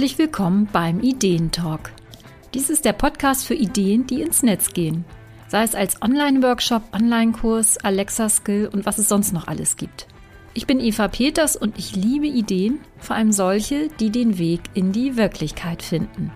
Herzlich 0.00 0.18
willkommen 0.18 0.66
beim 0.72 1.00
Ideentalk. 1.00 1.92
Dies 2.54 2.70
ist 2.70 2.86
der 2.86 2.94
Podcast 2.94 3.44
für 3.46 3.52
Ideen, 3.52 4.06
die 4.06 4.22
ins 4.22 4.42
Netz 4.42 4.72
gehen. 4.72 5.04
Sei 5.46 5.62
es 5.62 5.74
als 5.74 6.00
Online-Workshop, 6.00 6.84
Online-Kurs, 6.94 7.76
Alexa-Skill 7.76 8.70
und 8.72 8.86
was 8.86 8.96
es 8.96 9.10
sonst 9.10 9.34
noch 9.34 9.46
alles 9.46 9.76
gibt. 9.76 10.06
Ich 10.54 10.66
bin 10.66 10.80
Eva 10.80 11.08
Peters 11.08 11.54
und 11.54 11.78
ich 11.78 11.96
liebe 11.96 12.28
Ideen, 12.28 12.80
vor 12.96 13.14
allem 13.14 13.30
solche, 13.30 13.88
die 14.00 14.08
den 14.08 14.38
Weg 14.38 14.62
in 14.72 14.92
die 14.92 15.18
Wirklichkeit 15.18 15.82
finden. 15.82 16.32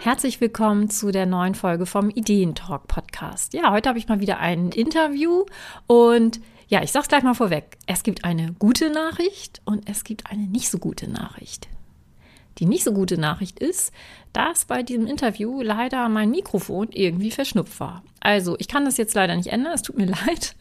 Herzlich 0.00 0.40
willkommen 0.40 0.88
zu 0.88 1.10
der 1.10 1.26
neuen 1.26 1.54
Folge 1.54 1.84
vom 1.84 2.08
Ideentalk 2.08 2.88
Podcast. 2.88 3.52
Ja, 3.52 3.72
heute 3.72 3.90
habe 3.90 3.98
ich 3.98 4.08
mal 4.08 4.20
wieder 4.20 4.38
ein 4.40 4.70
Interview 4.70 5.44
und 5.86 6.40
ja, 6.68 6.82
ich 6.82 6.92
sag's 6.92 7.08
gleich 7.08 7.24
mal 7.24 7.34
vorweg. 7.34 7.76
Es 7.86 8.02
gibt 8.02 8.24
eine 8.24 8.54
gute 8.54 8.88
Nachricht 8.88 9.60
und 9.66 9.86
es 9.86 10.02
gibt 10.02 10.30
eine 10.30 10.46
nicht 10.46 10.70
so 10.70 10.78
gute 10.78 11.10
Nachricht. 11.10 11.68
Die 12.58 12.66
nicht 12.66 12.84
so 12.84 12.92
gute 12.92 13.18
Nachricht 13.18 13.58
ist, 13.58 13.92
dass 14.32 14.64
bei 14.64 14.82
diesem 14.82 15.06
Interview 15.06 15.60
leider 15.62 16.08
mein 16.08 16.30
Mikrofon 16.30 16.88
irgendwie 16.90 17.30
verschnupft 17.30 17.78
war. 17.80 18.02
Also, 18.20 18.56
ich 18.58 18.68
kann 18.68 18.84
das 18.84 18.96
jetzt 18.96 19.14
leider 19.14 19.36
nicht 19.36 19.48
ändern, 19.48 19.72
es 19.74 19.82
tut 19.82 19.96
mir 19.96 20.06
leid. 20.26 20.56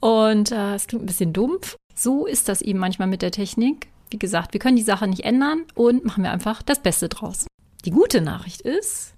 Und 0.00 0.52
äh, 0.52 0.74
es 0.74 0.86
klingt 0.86 1.04
ein 1.04 1.06
bisschen 1.06 1.32
dumpf. 1.32 1.76
So 1.94 2.26
ist 2.26 2.48
das 2.48 2.62
eben 2.62 2.78
manchmal 2.78 3.08
mit 3.08 3.22
der 3.22 3.32
Technik. 3.32 3.88
Wie 4.10 4.18
gesagt, 4.18 4.52
wir 4.52 4.60
können 4.60 4.76
die 4.76 4.82
Sache 4.82 5.06
nicht 5.06 5.24
ändern 5.24 5.64
und 5.74 6.04
machen 6.04 6.22
wir 6.22 6.32
einfach 6.32 6.62
das 6.62 6.80
Beste 6.80 7.08
draus. 7.08 7.46
Die 7.84 7.90
gute 7.90 8.20
Nachricht 8.20 8.60
ist, 8.60 9.14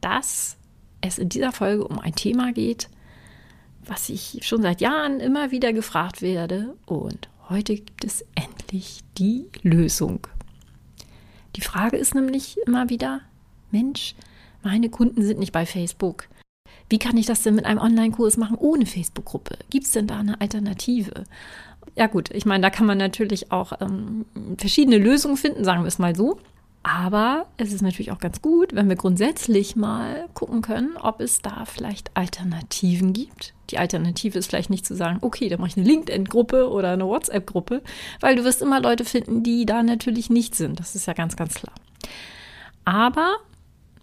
dass 0.00 0.56
es 1.00 1.18
in 1.18 1.28
dieser 1.28 1.52
Folge 1.52 1.86
um 1.86 1.98
ein 1.98 2.14
Thema 2.14 2.52
geht, 2.52 2.88
was 3.84 4.08
ich 4.08 4.40
schon 4.42 4.62
seit 4.62 4.80
Jahren 4.80 5.20
immer 5.20 5.50
wieder 5.50 5.72
gefragt 5.72 6.22
werde. 6.22 6.76
Und 6.86 7.28
heute 7.48 7.74
gibt 7.74 8.04
es 8.04 8.24
endlich 8.34 9.00
die 9.16 9.48
Lösung. 9.62 10.26
Die 11.56 11.60
Frage 11.60 11.96
ist 11.96 12.14
nämlich 12.14 12.58
immer 12.66 12.88
wieder, 12.88 13.20
Mensch, 13.70 14.14
meine 14.62 14.88
Kunden 14.88 15.22
sind 15.22 15.38
nicht 15.38 15.52
bei 15.52 15.66
Facebook. 15.66 16.28
Wie 16.88 16.98
kann 16.98 17.16
ich 17.16 17.26
das 17.26 17.42
denn 17.42 17.54
mit 17.54 17.66
einem 17.66 17.80
Online-Kurs 17.80 18.36
machen 18.36 18.56
ohne 18.56 18.86
Facebook-Gruppe? 18.86 19.58
Gibt 19.70 19.86
es 19.86 19.92
denn 19.92 20.06
da 20.06 20.18
eine 20.18 20.40
Alternative? 20.40 21.24
Ja 21.96 22.06
gut, 22.06 22.30
ich 22.30 22.46
meine, 22.46 22.62
da 22.62 22.70
kann 22.70 22.86
man 22.86 22.98
natürlich 22.98 23.52
auch 23.52 23.72
ähm, 23.80 24.24
verschiedene 24.56 24.98
Lösungen 24.98 25.36
finden, 25.36 25.64
sagen 25.64 25.82
wir 25.82 25.88
es 25.88 25.98
mal 25.98 26.14
so. 26.14 26.38
Aber 26.90 27.44
es 27.58 27.74
ist 27.74 27.82
natürlich 27.82 28.12
auch 28.12 28.18
ganz 28.18 28.40
gut, 28.40 28.74
wenn 28.74 28.88
wir 28.88 28.96
grundsätzlich 28.96 29.76
mal 29.76 30.26
gucken 30.32 30.62
können, 30.62 30.96
ob 30.96 31.20
es 31.20 31.42
da 31.42 31.66
vielleicht 31.66 32.16
Alternativen 32.16 33.12
gibt. 33.12 33.52
Die 33.68 33.76
Alternative 33.76 34.38
ist 34.38 34.46
vielleicht 34.46 34.70
nicht 34.70 34.86
zu 34.86 34.96
sagen, 34.96 35.18
okay, 35.20 35.50
dann 35.50 35.60
mache 35.60 35.68
ich 35.68 35.76
eine 35.76 35.86
LinkedIn-Gruppe 35.86 36.70
oder 36.70 36.92
eine 36.92 37.06
WhatsApp-Gruppe, 37.06 37.82
weil 38.20 38.36
du 38.36 38.44
wirst 38.44 38.62
immer 38.62 38.80
Leute 38.80 39.04
finden, 39.04 39.42
die 39.42 39.66
da 39.66 39.82
natürlich 39.82 40.30
nicht 40.30 40.54
sind. 40.54 40.80
Das 40.80 40.94
ist 40.94 41.06
ja 41.06 41.12
ganz, 41.12 41.36
ganz 41.36 41.56
klar. 41.56 41.74
Aber 42.86 43.36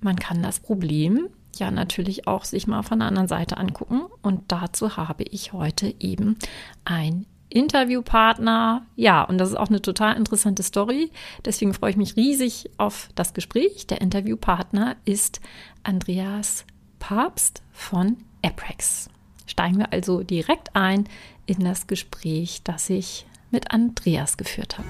man 0.02 0.18
kann 0.18 0.44
das 0.44 0.60
Problem 0.60 1.30
ja 1.56 1.72
natürlich 1.72 2.28
auch 2.28 2.46
sich 2.46 2.68
mal 2.68 2.84
von 2.84 3.00
der 3.00 3.08
anderen 3.08 3.28
Seite 3.28 3.58
angucken. 3.58 4.02
Und 4.22 4.44
dazu 4.50 4.96
habe 4.96 5.24
ich 5.24 5.54
heute 5.54 5.96
eben 6.00 6.38
ein 6.84 7.26
Interviewpartner. 7.56 8.86
Ja, 8.98 9.24
und 9.24 9.38
das 9.38 9.50
ist 9.50 9.56
auch 9.56 9.70
eine 9.70 9.82
total 9.82 10.18
interessante 10.18 10.62
Story. 10.62 11.10
Deswegen 11.46 11.74
freue 11.74 11.92
ich 11.92 11.96
mich 11.96 12.18
riesig 12.18 12.70
auf 12.78 13.08
das 13.16 13.34
Gespräch. 13.34 13.88
Der 13.88 14.02
Interviewpartner 14.02 14.98
ist 15.06 15.40
Andreas 15.82 16.66
Papst 17.00 17.64
von 17.72 18.18
Eprex. 18.42 19.10
Steigen 19.46 19.78
wir 19.78 19.94
also 19.94 20.22
direkt 20.22 20.76
ein 20.76 21.08
in 21.46 21.64
das 21.64 21.88
Gespräch, 21.88 22.62
das 22.66 22.90
ich 22.90 23.26
mit 23.52 23.72
Andreas 23.72 24.36
geführt 24.36 24.78
habe. 24.78 24.90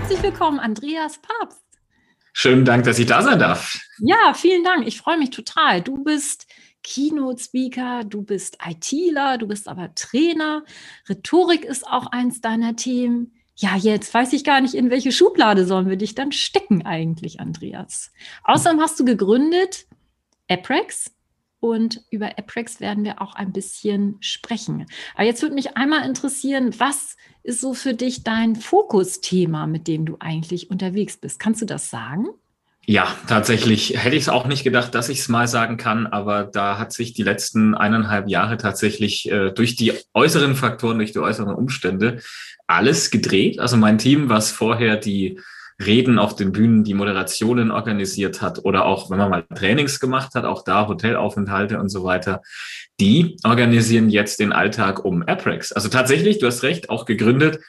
Herzlich 0.00 0.22
willkommen, 0.22 0.60
Andreas 0.60 1.18
Papst. 1.22 1.64
Schönen 2.34 2.66
Dank, 2.66 2.84
dass 2.84 2.98
ich 2.98 3.06
da 3.06 3.22
sein 3.22 3.38
darf. 3.38 3.80
Ja, 3.98 4.34
vielen 4.34 4.62
Dank. 4.62 4.86
Ich 4.86 4.98
freue 4.98 5.16
mich 5.16 5.30
total. 5.30 5.80
Du 5.80 6.04
bist 6.04 6.46
Keynote-Speaker, 6.88 8.04
du 8.04 8.22
bist 8.22 8.56
ITler, 8.66 9.36
du 9.36 9.46
bist 9.46 9.68
aber 9.68 9.94
Trainer. 9.94 10.64
Rhetorik 11.06 11.64
ist 11.66 11.86
auch 11.86 12.06
eins 12.06 12.40
deiner 12.40 12.76
Themen. 12.76 13.32
Ja, 13.56 13.76
jetzt 13.76 14.14
weiß 14.14 14.32
ich 14.32 14.42
gar 14.42 14.62
nicht, 14.62 14.74
in 14.74 14.88
welche 14.88 15.12
Schublade 15.12 15.66
sollen 15.66 15.90
wir 15.90 15.96
dich 15.96 16.14
dann 16.14 16.32
stecken 16.32 16.86
eigentlich, 16.86 17.40
Andreas. 17.40 18.10
Außerdem 18.44 18.80
hast 18.80 18.98
du 18.98 19.04
gegründet 19.04 19.86
Apprex 20.48 21.12
und 21.60 22.02
über 22.10 22.38
Apprex 22.38 22.80
werden 22.80 23.04
wir 23.04 23.20
auch 23.20 23.34
ein 23.34 23.52
bisschen 23.52 24.16
sprechen. 24.20 24.86
Aber 25.14 25.24
jetzt 25.24 25.42
würde 25.42 25.56
mich 25.56 25.76
einmal 25.76 26.06
interessieren, 26.06 26.72
was 26.78 27.16
ist 27.42 27.60
so 27.60 27.74
für 27.74 27.92
dich 27.92 28.24
dein 28.24 28.56
Fokusthema, 28.56 29.66
mit 29.66 29.88
dem 29.88 30.06
du 30.06 30.16
eigentlich 30.20 30.70
unterwegs 30.70 31.18
bist? 31.18 31.38
Kannst 31.38 31.60
du 31.60 31.66
das 31.66 31.90
sagen? 31.90 32.28
Ja, 32.90 33.14
tatsächlich 33.26 34.02
hätte 34.02 34.16
ich 34.16 34.22
es 34.22 34.28
auch 34.30 34.46
nicht 34.46 34.64
gedacht, 34.64 34.94
dass 34.94 35.10
ich 35.10 35.18
es 35.18 35.28
mal 35.28 35.46
sagen 35.46 35.76
kann, 35.76 36.06
aber 36.06 36.44
da 36.44 36.78
hat 36.78 36.94
sich 36.94 37.12
die 37.12 37.22
letzten 37.22 37.74
eineinhalb 37.74 38.30
Jahre 38.30 38.56
tatsächlich 38.56 39.30
äh, 39.30 39.50
durch 39.50 39.76
die 39.76 39.92
äußeren 40.14 40.54
Faktoren, 40.54 40.96
durch 40.96 41.12
die 41.12 41.18
äußeren 41.18 41.54
Umstände 41.54 42.22
alles 42.66 43.10
gedreht. 43.10 43.60
Also 43.60 43.76
mein 43.76 43.98
Team, 43.98 44.30
was 44.30 44.50
vorher 44.50 44.96
die 44.96 45.38
Reden 45.84 46.18
auf 46.18 46.34
den 46.34 46.52
Bühnen, 46.52 46.84
die 46.84 46.94
Moderationen 46.94 47.70
organisiert 47.70 48.42
hat 48.42 48.64
oder 48.64 48.84
auch, 48.84 49.10
wenn 49.10 49.18
man 49.18 49.30
mal 49.30 49.44
Trainings 49.54 50.00
gemacht 50.00 50.34
hat, 50.34 50.44
auch 50.44 50.64
da 50.64 50.88
Hotelaufenthalte 50.88 51.78
und 51.78 51.88
so 51.88 52.04
weiter, 52.04 52.42
die 53.00 53.36
organisieren 53.44 54.10
jetzt 54.10 54.40
den 54.40 54.52
Alltag 54.52 55.04
um 55.04 55.22
Apprex. 55.22 55.72
Also 55.72 55.88
tatsächlich, 55.88 56.38
du 56.38 56.46
hast 56.46 56.62
recht, 56.62 56.90
auch 56.90 57.04
gegründet 57.04 57.60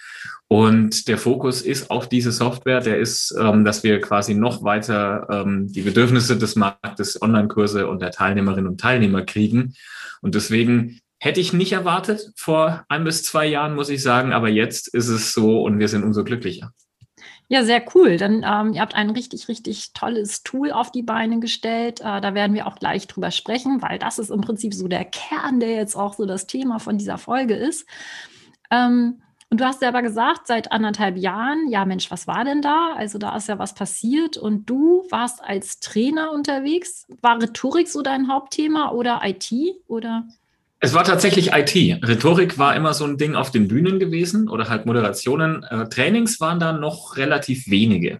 und 0.52 1.08
der 1.08 1.20
Fokus 1.20 1.62
ist 1.62 1.92
auf 1.92 2.10
diese 2.10 2.32
Software, 2.32 2.82
der 2.82 2.98
ist, 2.98 3.36
ähm, 3.40 3.64
dass 3.64 3.84
wir 3.84 4.02
quasi 4.02 4.34
noch 4.34 4.64
weiter 4.64 5.28
ähm, 5.30 5.72
die 5.72 5.82
Bedürfnisse 5.82 6.38
des 6.38 6.56
Marktes, 6.56 7.22
Online-Kurse 7.22 7.88
und 7.88 8.02
der 8.02 8.10
Teilnehmerinnen 8.10 8.68
und 8.68 8.82
Teilnehmer 8.82 9.22
kriegen. 9.22 9.76
Und 10.22 10.34
deswegen 10.34 11.02
hätte 11.20 11.40
ich 11.40 11.54
nicht 11.54 11.74
erwartet 11.74 12.32
vor 12.36 12.84
ein 12.90 13.04
bis 13.04 13.24
zwei 13.24 13.46
Jahren, 13.46 13.76
muss 13.76 13.90
ich 13.90 14.02
sagen, 14.02 14.34
aber 14.34 14.50
jetzt 14.50 14.88
ist 14.88 15.10
es 15.10 15.34
so 15.34 15.62
und 15.62 15.78
wir 15.78 15.88
sind 15.88 16.04
umso 16.04 16.24
glücklicher. 16.24 16.74
Ja, 17.52 17.64
sehr 17.64 17.84
cool. 17.96 18.18
Dann 18.18 18.46
ähm, 18.48 18.74
ihr 18.74 18.82
habt 18.82 18.94
ein 18.94 19.10
richtig, 19.10 19.48
richtig 19.48 19.94
tolles 19.94 20.44
Tool 20.44 20.72
auf 20.72 20.92
die 20.92 21.02
Beine 21.02 21.40
gestellt. 21.40 22.00
Äh, 22.00 22.22
da 22.22 22.36
werden 22.36 22.54
wir 22.54 22.68
auch 22.68 22.76
gleich 22.76 23.08
drüber 23.08 23.32
sprechen, 23.32 23.82
weil 23.82 23.98
das 23.98 24.20
ist 24.20 24.30
im 24.30 24.42
Prinzip 24.42 24.72
so 24.76 24.88
der 24.88 25.04
Kern, 25.04 25.60
der 25.60 25.72
jetzt 25.72 25.96
auch 25.96 26.14
so 26.14 26.28
das 26.28 26.46
Thema 26.46 26.78
von 26.80 27.00
dieser 27.00 27.18
Folge 27.18 27.56
ist. 27.56 27.88
Ähm, 28.70 29.24
und 29.50 29.60
du 29.60 29.66
hast 29.66 29.80
selber 29.80 30.04
gesagt, 30.04 30.46
seit 30.46 30.72
anderthalb 30.72 31.18
Jahren, 31.18 31.68
ja 31.70 31.86
Mensch, 31.86 32.12
was 32.12 32.28
war 32.28 32.46
denn 32.46 32.62
da? 32.62 32.94
Also 32.96 33.18
da 33.18 33.36
ist 33.36 33.48
ja 33.48 33.58
was 33.58 33.74
passiert 33.74 34.38
und 34.38 34.70
du 34.70 35.08
warst 35.10 35.44
als 35.44 35.80
Trainer 35.80 36.32
unterwegs. 36.32 37.08
War 37.22 37.42
Rhetorik 37.42 37.88
so 37.88 38.04
dein 38.04 38.28
Hauptthema 38.32 38.92
oder 38.92 39.22
IT 39.24 39.52
oder? 39.88 40.28
Es 40.82 40.94
war 40.94 41.04
tatsächlich 41.04 41.52
IT. 41.52 41.76
Rhetorik 42.08 42.58
war 42.58 42.76
immer 42.76 42.94
so 42.94 43.04
ein 43.04 43.18
Ding 43.18 43.36
auf 43.36 43.52
den 43.52 43.68
Bühnen 43.68 44.00
gewesen 44.00 44.48
oder 44.48 44.70
halt 44.70 44.86
Moderationen. 44.86 45.64
Äh, 45.64 45.90
Trainings 45.90 46.40
waren 46.40 46.60
da 46.60 46.72
noch 46.72 47.18
relativ 47.18 47.70
wenige. 47.70 48.20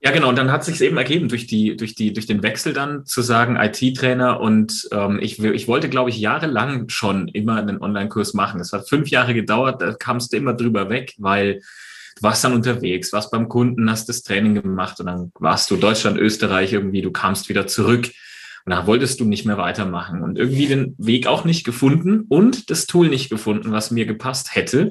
Ja, 0.00 0.12
genau. 0.12 0.28
Und 0.28 0.38
dann 0.38 0.52
hat 0.52 0.64
sich 0.64 0.80
eben 0.82 0.96
ergeben 0.98 1.28
durch 1.28 1.48
die, 1.48 1.76
durch 1.76 1.96
die, 1.96 2.12
durch 2.12 2.26
den 2.26 2.44
Wechsel 2.44 2.72
dann 2.72 3.06
zu 3.06 3.22
sagen 3.22 3.56
IT-Trainer 3.56 4.38
und 4.40 4.88
ähm, 4.92 5.18
ich, 5.20 5.42
ich 5.42 5.66
wollte, 5.66 5.88
glaube 5.88 6.10
ich, 6.10 6.18
jahrelang 6.20 6.88
schon 6.90 7.26
immer 7.26 7.56
einen 7.56 7.82
Online-Kurs 7.82 8.34
machen. 8.34 8.60
Es 8.60 8.72
hat 8.72 8.88
fünf 8.88 9.08
Jahre 9.08 9.34
gedauert, 9.34 9.82
da 9.82 9.92
kamst 9.92 10.32
du 10.32 10.36
immer 10.36 10.52
drüber 10.52 10.90
weg, 10.90 11.14
weil 11.18 11.54
du 11.54 12.22
warst 12.22 12.44
dann 12.44 12.52
unterwegs, 12.52 13.12
warst 13.12 13.32
beim 13.32 13.48
Kunden, 13.48 13.90
hast 13.90 14.08
das 14.08 14.22
Training 14.22 14.54
gemacht 14.54 15.00
und 15.00 15.06
dann 15.06 15.32
warst 15.40 15.70
du 15.72 15.76
Deutschland, 15.76 16.18
Österreich 16.18 16.72
irgendwie, 16.72 17.02
du 17.02 17.10
kamst 17.10 17.48
wieder 17.48 17.66
zurück 17.66 18.10
und 18.66 18.72
da 18.72 18.86
wolltest 18.88 19.20
du 19.20 19.24
nicht 19.24 19.46
mehr 19.46 19.58
weitermachen 19.58 20.22
und 20.22 20.36
irgendwie 20.36 20.66
den 20.66 20.96
Weg 20.98 21.28
auch 21.28 21.44
nicht 21.44 21.64
gefunden 21.64 22.22
und 22.28 22.68
das 22.68 22.86
Tool 22.86 23.08
nicht 23.08 23.30
gefunden, 23.30 23.70
was 23.70 23.92
mir 23.92 24.06
gepasst 24.06 24.56
hätte. 24.56 24.90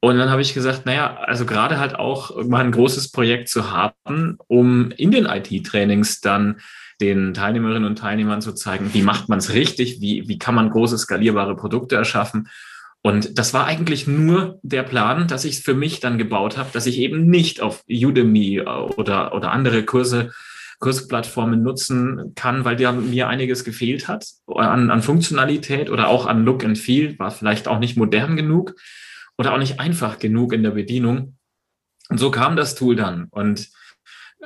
Und 0.00 0.16
dann 0.16 0.30
habe 0.30 0.40
ich 0.40 0.54
gesagt, 0.54 0.86
naja, 0.86 1.18
also 1.18 1.44
gerade 1.44 1.78
halt 1.78 1.94
auch 1.94 2.42
mal 2.46 2.64
ein 2.64 2.72
großes 2.72 3.12
Projekt 3.12 3.50
zu 3.50 3.70
haben, 3.70 4.38
um 4.46 4.90
in 4.92 5.10
den 5.10 5.26
IT-Trainings 5.26 6.22
dann 6.22 6.60
den 6.98 7.34
Teilnehmerinnen 7.34 7.84
und 7.84 7.98
Teilnehmern 7.98 8.40
zu 8.40 8.54
zeigen, 8.54 8.94
wie 8.94 9.02
macht 9.02 9.28
man 9.28 9.40
es 9.40 9.52
richtig, 9.52 10.00
wie, 10.00 10.26
wie 10.26 10.38
kann 10.38 10.54
man 10.54 10.70
große 10.70 10.96
skalierbare 10.96 11.54
Produkte 11.54 11.96
erschaffen. 11.96 12.48
Und 13.02 13.38
das 13.38 13.52
war 13.52 13.66
eigentlich 13.66 14.06
nur 14.06 14.58
der 14.62 14.82
Plan, 14.82 15.28
dass 15.28 15.44
ich 15.44 15.56
es 15.56 15.62
für 15.62 15.74
mich 15.74 16.00
dann 16.00 16.16
gebaut 16.16 16.56
habe, 16.56 16.70
dass 16.72 16.86
ich 16.86 16.98
eben 16.98 17.28
nicht 17.28 17.60
auf 17.60 17.84
Udemy 17.88 18.62
oder, 18.62 19.34
oder 19.34 19.52
andere 19.52 19.84
Kurse, 19.84 20.32
Kursplattformen 20.78 21.62
nutzen 21.62 22.32
kann, 22.34 22.64
weil 22.64 22.76
da 22.76 22.92
mir 22.92 23.28
einiges 23.28 23.64
gefehlt 23.64 24.08
hat 24.08 24.26
an, 24.46 24.90
an 24.90 25.02
Funktionalität 25.02 25.90
oder 25.90 26.08
auch 26.08 26.26
an 26.26 26.44
Look 26.44 26.64
and 26.64 26.78
Feel, 26.78 27.18
war 27.18 27.30
vielleicht 27.30 27.68
auch 27.68 27.78
nicht 27.78 27.96
modern 27.96 28.36
genug 28.36 28.74
oder 29.38 29.54
auch 29.54 29.58
nicht 29.58 29.80
einfach 29.80 30.18
genug 30.18 30.52
in 30.52 30.62
der 30.62 30.72
Bedienung. 30.72 31.36
Und 32.08 32.18
so 32.18 32.30
kam 32.30 32.56
das 32.56 32.74
Tool 32.74 32.96
dann. 32.96 33.26
Und 33.30 33.68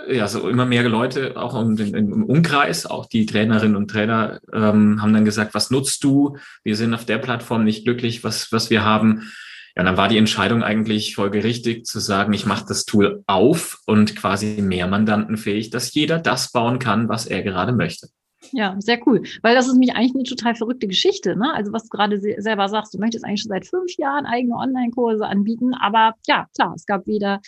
äh, 0.07 0.17
ja, 0.17 0.29
so 0.29 0.49
immer 0.49 0.67
mehr 0.67 0.89
Leute, 0.89 1.37
auch 1.37 1.61
im, 1.61 1.77
im 1.77 2.25
Umkreis, 2.25 2.87
auch 2.87 3.07
die 3.07 3.27
Trainerinnen 3.27 3.77
und 3.77 3.91
Trainer 3.91 4.41
ähm, 4.53 5.03
haben 5.03 5.13
dann 5.13 5.25
gesagt, 5.25 5.55
was 5.55 5.71
nutzt 5.71 6.05
du? 6.05 6.37
Wir 6.65 6.77
sind 6.77 6.95
auf 6.95 7.05
der 7.05 7.19
Plattform 7.19 7.65
nicht 7.65 7.85
glücklich, 7.85 8.25
was, 8.25 8.53
was 8.53 8.71
wir 8.71 8.85
haben. 8.85 9.31
Ja, 9.77 9.85
dann 9.85 9.97
war 9.97 10.09
die 10.09 10.19
Entscheidung 10.19 10.63
eigentlich 10.63 11.15
folgerichtig 11.15 11.87
zu 11.87 12.01
sagen, 12.01 12.33
ich 12.33 12.47
mache 12.47 12.67
das 12.67 12.85
Tool 12.85 13.23
auf 13.27 13.81
und 13.87 14.17
quasi 14.17 14.61
mehr 14.63 14.87
mandantenfähig, 14.87 15.71
dass 15.71 15.95
jeder 15.95 16.19
das 16.19 16.53
bauen 16.53 16.79
kann, 16.79 17.09
was 17.09 17.27
er 17.27 17.43
gerade 17.43 17.73
möchte. 17.73 18.09
Ja, 18.53 18.75
sehr 18.79 19.07
cool. 19.07 19.23
Weil 19.43 19.55
das 19.55 19.67
ist 19.67 19.75
nämlich 19.75 19.95
eigentlich 19.95 20.15
eine 20.15 20.25
total 20.25 20.55
verrückte 20.55 20.87
Geschichte. 20.87 21.37
Ne? 21.37 21.53
Also 21.53 21.73
was 21.73 21.85
du 21.85 21.89
gerade 21.91 22.19
selber 22.41 22.69
sagst, 22.69 22.95
du 22.95 22.99
möchtest 22.99 23.25
eigentlich 23.25 23.43
schon 23.43 23.51
seit 23.51 23.67
fünf 23.67 23.97
Jahren 23.97 24.27
eigene 24.27 24.55
Online-Kurse 24.57 25.27
anbieten. 25.27 25.75
Aber 25.75 26.15
ja, 26.27 26.47
klar, 26.55 26.73
es 26.75 26.87
gab 26.87 27.07
weder 27.07 27.41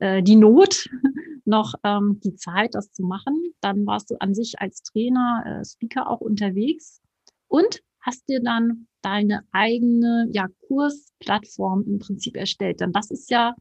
äh, 0.00 0.22
die 0.22 0.36
Not 0.36 0.90
noch 1.44 1.74
ähm, 1.84 2.20
die 2.22 2.34
Zeit, 2.34 2.74
das 2.74 2.92
zu 2.92 3.02
machen. 3.02 3.54
Dann 3.60 3.86
warst 3.86 4.10
du 4.10 4.16
an 4.20 4.34
sich 4.34 4.60
als 4.60 4.82
Trainer, 4.82 5.44
äh, 5.46 5.64
Speaker 5.64 6.10
auch 6.10 6.20
unterwegs 6.20 7.00
und 7.48 7.80
hast 8.00 8.28
dir 8.28 8.40
dann 8.42 8.86
deine 9.02 9.42
eigene 9.52 10.28
ja, 10.32 10.46
Kursplattform 10.66 11.84
im 11.86 11.98
Prinzip 11.98 12.36
erstellt. 12.36 12.80
Denn 12.80 12.92
das 12.92 13.10
ist 13.10 13.30
ja, 13.30 13.54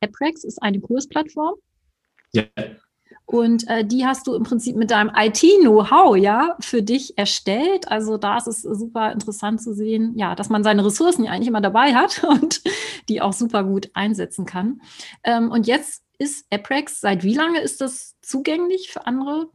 AppRex 0.00 0.44
ist 0.44 0.62
eine 0.62 0.80
Kursplattform. 0.80 1.54
Ja. 2.32 2.44
Und 3.26 3.68
äh, 3.68 3.84
die 3.84 4.06
hast 4.06 4.26
du 4.26 4.34
im 4.34 4.42
Prinzip 4.42 4.74
mit 4.76 4.90
deinem 4.90 5.12
IT-Know-how 5.14 6.16
ja 6.16 6.56
für 6.60 6.82
dich 6.82 7.18
erstellt. 7.18 7.86
Also 7.88 8.16
da 8.16 8.38
ist 8.38 8.46
es 8.46 8.62
super 8.62 9.12
interessant 9.12 9.60
zu 9.60 9.74
sehen, 9.74 10.14
ja, 10.16 10.34
dass 10.34 10.48
man 10.48 10.64
seine 10.64 10.84
Ressourcen 10.84 11.24
ja 11.24 11.32
eigentlich 11.32 11.48
immer 11.48 11.60
dabei 11.60 11.94
hat 11.94 12.24
und 12.28 12.62
die 13.08 13.20
auch 13.20 13.34
super 13.34 13.64
gut 13.64 13.90
einsetzen 13.92 14.46
kann. 14.46 14.80
Ähm, 15.24 15.50
und 15.50 15.66
jetzt 15.66 16.02
ist 16.18 16.46
AppRex, 16.50 17.00
seit 17.00 17.22
wie 17.22 17.34
lange 17.34 17.60
ist 17.60 17.82
das 17.82 18.16
zugänglich 18.22 18.90
für 18.90 19.06
andere 19.06 19.50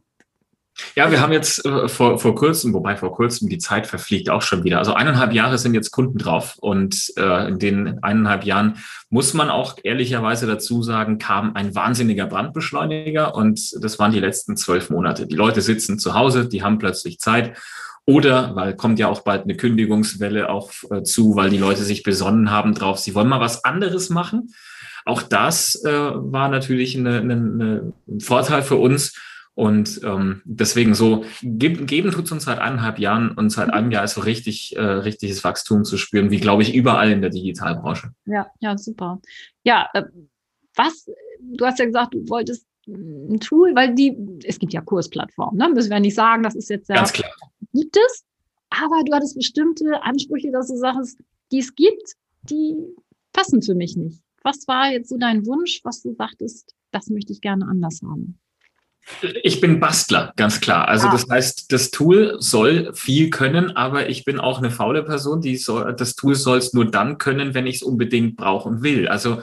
ja, 0.96 1.10
wir 1.10 1.20
haben 1.20 1.32
jetzt 1.32 1.64
äh, 1.64 1.88
vor, 1.88 2.18
vor 2.18 2.34
kurzem, 2.34 2.72
wobei 2.74 2.96
vor 2.96 3.12
kurzem 3.12 3.48
die 3.48 3.58
Zeit 3.58 3.86
verfliegt 3.86 4.30
auch 4.30 4.42
schon 4.42 4.64
wieder. 4.64 4.78
Also 4.78 4.94
eineinhalb 4.94 5.32
Jahre 5.32 5.58
sind 5.58 5.74
jetzt 5.74 5.92
Kunden 5.92 6.18
drauf 6.18 6.56
und 6.58 7.12
äh, 7.16 7.48
in 7.48 7.58
den 7.58 8.02
eineinhalb 8.02 8.44
Jahren 8.44 8.78
muss 9.08 9.34
man 9.34 9.50
auch 9.50 9.76
ehrlicherweise 9.82 10.46
dazu 10.46 10.82
sagen, 10.82 11.18
kam 11.18 11.54
ein 11.54 11.74
wahnsinniger 11.74 12.26
Brandbeschleuniger 12.26 13.34
und 13.34 13.60
das 13.80 13.98
waren 13.98 14.12
die 14.12 14.20
letzten 14.20 14.56
zwölf 14.56 14.90
Monate. 14.90 15.26
Die 15.26 15.36
Leute 15.36 15.60
sitzen 15.60 15.98
zu 15.98 16.14
Hause, 16.14 16.48
die 16.48 16.62
haben 16.62 16.78
plötzlich 16.78 17.18
Zeit 17.18 17.56
oder, 18.06 18.54
weil 18.54 18.74
kommt 18.76 18.98
ja 18.98 19.08
auch 19.08 19.22
bald 19.22 19.44
eine 19.44 19.56
Kündigungswelle 19.56 20.50
auch 20.50 20.70
äh, 20.90 21.02
zu, 21.02 21.36
weil 21.36 21.50
die 21.50 21.58
Leute 21.58 21.84
sich 21.84 22.02
besonnen 22.02 22.50
haben 22.50 22.74
drauf, 22.74 22.98
sie 22.98 23.14
wollen 23.14 23.28
mal 23.28 23.40
was 23.40 23.64
anderes 23.64 24.10
machen. 24.10 24.52
Auch 25.06 25.22
das 25.22 25.82
äh, 25.84 25.90
war 25.90 26.48
natürlich 26.48 26.96
eine, 26.96 27.18
eine, 27.18 27.92
ein 28.08 28.20
Vorteil 28.20 28.62
für 28.62 28.76
uns 28.76 29.14
und 29.54 30.00
ähm, 30.02 30.42
deswegen 30.44 30.94
so, 30.94 31.24
geben, 31.42 31.86
geben 31.86 32.10
tut 32.10 32.24
es 32.24 32.32
uns 32.32 32.44
seit 32.44 32.58
eineinhalb 32.58 32.98
Jahren 32.98 33.30
und 33.30 33.50
seit 33.50 33.72
einem 33.72 33.92
Jahr 33.92 34.04
ist 34.04 34.14
so 34.14 34.22
richtig, 34.22 34.74
äh, 34.76 34.82
richtiges 34.82 35.44
Wachstum 35.44 35.84
zu 35.84 35.96
spüren, 35.96 36.30
wie 36.30 36.40
glaube 36.40 36.62
ich 36.62 36.74
überall 36.74 37.12
in 37.12 37.20
der 37.20 37.30
Digitalbranche. 37.30 38.10
Ja, 38.26 38.48
ja, 38.60 38.76
super. 38.76 39.20
Ja, 39.62 39.88
äh, 39.94 40.04
was, 40.74 41.08
du 41.40 41.64
hast 41.64 41.78
ja 41.78 41.84
gesagt, 41.84 42.14
du 42.14 42.28
wolltest 42.28 42.66
ein 42.88 43.38
Tool, 43.40 43.74
weil 43.74 43.94
die, 43.94 44.16
es 44.44 44.58
gibt 44.58 44.72
ja 44.72 44.80
Kursplattformen, 44.80 45.56
ne? 45.56 45.68
müssen 45.72 45.90
wir 45.90 46.00
nicht 46.00 46.16
sagen, 46.16 46.42
das 46.42 46.56
ist 46.56 46.68
jetzt 46.68 46.88
ja, 46.88 46.96
Ganz 46.96 47.12
klar. 47.12 47.30
gibt 47.72 47.96
es, 47.96 48.24
aber 48.70 49.02
du 49.04 49.12
hattest 49.14 49.36
bestimmte 49.36 50.02
Ansprüche, 50.02 50.50
dass 50.50 50.66
du 50.66 50.76
sagst, 50.76 51.18
die 51.52 51.60
es 51.60 51.74
gibt, 51.74 52.14
die 52.42 52.74
passen 53.32 53.62
für 53.62 53.74
mich 53.74 53.96
nicht. 53.96 54.20
Was 54.42 54.66
war 54.66 54.90
jetzt 54.90 55.08
so 55.08 55.16
dein 55.16 55.46
Wunsch, 55.46 55.80
was 55.84 56.02
du 56.02 56.12
sagtest, 56.14 56.74
das 56.90 57.08
möchte 57.08 57.32
ich 57.32 57.40
gerne 57.40 57.66
anders 57.66 58.00
haben? 58.02 58.38
Ich 59.42 59.60
bin 59.60 59.80
Bastler, 59.80 60.32
ganz 60.36 60.60
klar. 60.60 60.88
Also 60.88 61.08
ah. 61.08 61.12
das 61.12 61.26
heißt, 61.28 61.72
das 61.72 61.90
Tool 61.90 62.36
soll 62.38 62.92
viel 62.94 63.30
können, 63.30 63.76
aber 63.76 64.08
ich 64.08 64.24
bin 64.24 64.40
auch 64.40 64.58
eine 64.58 64.70
faule 64.70 65.02
Person, 65.02 65.40
die 65.40 65.56
soll, 65.56 65.94
das 65.94 66.14
Tool 66.14 66.34
soll 66.34 66.58
es 66.58 66.72
nur 66.72 66.90
dann 66.90 67.18
können, 67.18 67.54
wenn 67.54 67.66
ich 67.66 67.76
es 67.76 67.82
unbedingt 67.82 68.36
brauche 68.36 68.68
und 68.68 68.82
will. 68.82 69.08
Also 69.08 69.42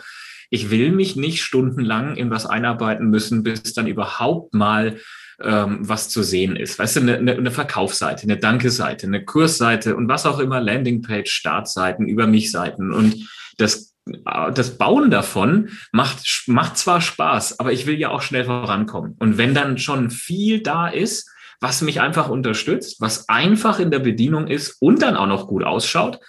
ich 0.50 0.70
will 0.70 0.92
mich 0.92 1.16
nicht 1.16 1.44
stundenlang 1.44 2.16
in 2.16 2.30
was 2.30 2.46
einarbeiten 2.46 3.10
müssen, 3.10 3.44
bis 3.44 3.74
dann 3.74 3.88
überhaupt 3.88 4.54
mal 4.54 4.98
ähm, 5.42 5.80
was 5.82 6.10
zu 6.10 6.24
sehen 6.24 6.56
ist. 6.56 6.78
Weißt 6.78 6.98
du, 6.98 7.02
eine, 7.02 7.18
eine 7.18 7.52
Verkaufsseite, 7.52 8.24
eine 8.24 8.38
Danke-Seite, 8.38 9.08
eine 9.08 9.24
Kursseite 9.24 9.96
und 9.96 10.08
was 10.08 10.26
auch 10.26 10.40
immer, 10.40 10.60
Landingpage, 10.60 11.32
Startseiten, 11.32 12.08
über 12.08 12.28
mich 12.28 12.52
Seiten 12.52 12.94
und 12.94 13.30
das 13.58 13.91
das 14.06 14.78
Bauen 14.78 15.12
davon 15.12 15.70
macht, 15.92 16.44
macht 16.48 16.78
zwar 16.78 17.02
Spaß, 17.02 17.60
aber 17.60 17.72
ich 17.72 17.86
will 17.86 18.00
ja 18.00 18.10
auch 18.10 18.22
schnell 18.22 18.46
vorankommen. 18.46 19.16
Und 19.20 19.38
wenn 19.38 19.54
dann 19.54 19.78
schon 19.78 20.10
viel 20.10 20.62
da 20.62 20.88
ist, 20.88 21.30
was 21.60 21.82
mich 21.82 22.02
einfach 22.02 22.28
unterstützt, 22.28 23.00
was 23.00 23.30
einfach 23.30 23.80
in 23.80 23.92
der 23.92 24.00
Bedienung 24.00 24.48
ist 24.48 24.78
und 24.80 25.04
dann 25.04 25.16
auch 25.16 25.28
noch 25.28 25.48
gut 25.48 25.64
ausschaut, 25.64 26.20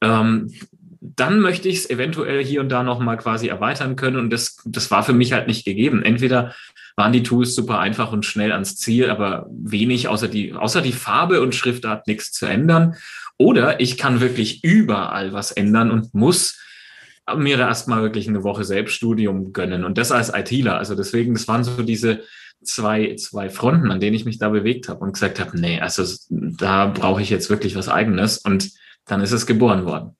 ähm, 0.00 0.52
dann 1.00 1.40
möchte 1.40 1.68
ich 1.68 1.78
es 1.78 1.90
eventuell 1.90 2.44
hier 2.44 2.60
und 2.60 2.68
da 2.70 2.82
nochmal 2.82 3.16
quasi 3.16 3.48
erweitern 3.48 3.96
können. 3.96 4.16
Und 4.16 4.30
das, 4.30 4.58
das 4.64 4.90
war 4.90 5.02
für 5.02 5.12
mich 5.12 5.32
halt 5.32 5.48
nicht 5.48 5.64
gegeben. 5.64 6.02
Entweder 6.02 6.54
waren 6.96 7.12
die 7.12 7.22
Tools 7.22 7.54
super 7.54 7.78
einfach 7.78 8.12
und 8.12 8.24
schnell 8.24 8.52
ans 8.52 8.76
Ziel, 8.76 9.10
aber 9.10 9.46
wenig 9.50 10.08
außer 10.08 10.28
die, 10.28 10.52
außer 10.54 10.80
die 10.80 10.92
Farbe 10.92 11.40
und 11.40 11.54
Schriftart 11.54 12.06
nichts 12.06 12.32
zu 12.32 12.46
ändern. 12.46 12.96
Oder 13.36 13.80
ich 13.80 13.96
kann 13.96 14.20
wirklich 14.20 14.64
überall 14.64 15.32
was 15.32 15.52
ändern 15.52 15.90
und 15.90 16.14
muss 16.14 16.58
mir 17.36 17.58
erstmal 17.58 18.02
wirklich 18.02 18.28
eine 18.28 18.44
Woche 18.44 18.64
Selbststudium 18.64 19.52
gönnen 19.52 19.84
und 19.84 19.98
das 19.98 20.12
als 20.12 20.32
ITler. 20.34 20.78
Also 20.78 20.94
deswegen, 20.94 21.34
das 21.34 21.48
waren 21.48 21.64
so 21.64 21.82
diese 21.82 22.22
zwei, 22.62 23.14
zwei 23.16 23.50
Fronten, 23.50 23.90
an 23.90 24.00
denen 24.00 24.16
ich 24.16 24.24
mich 24.24 24.38
da 24.38 24.48
bewegt 24.48 24.88
habe 24.88 25.00
und 25.00 25.12
gesagt 25.12 25.40
habe, 25.40 25.58
nee, 25.58 25.80
also 25.80 26.04
da 26.28 26.86
brauche 26.86 27.22
ich 27.22 27.30
jetzt 27.30 27.50
wirklich 27.50 27.76
was 27.76 27.88
eigenes 27.88 28.38
und 28.38 28.70
dann 29.04 29.20
ist 29.20 29.32
es 29.32 29.46
geboren 29.46 29.86
worden. 29.86 30.16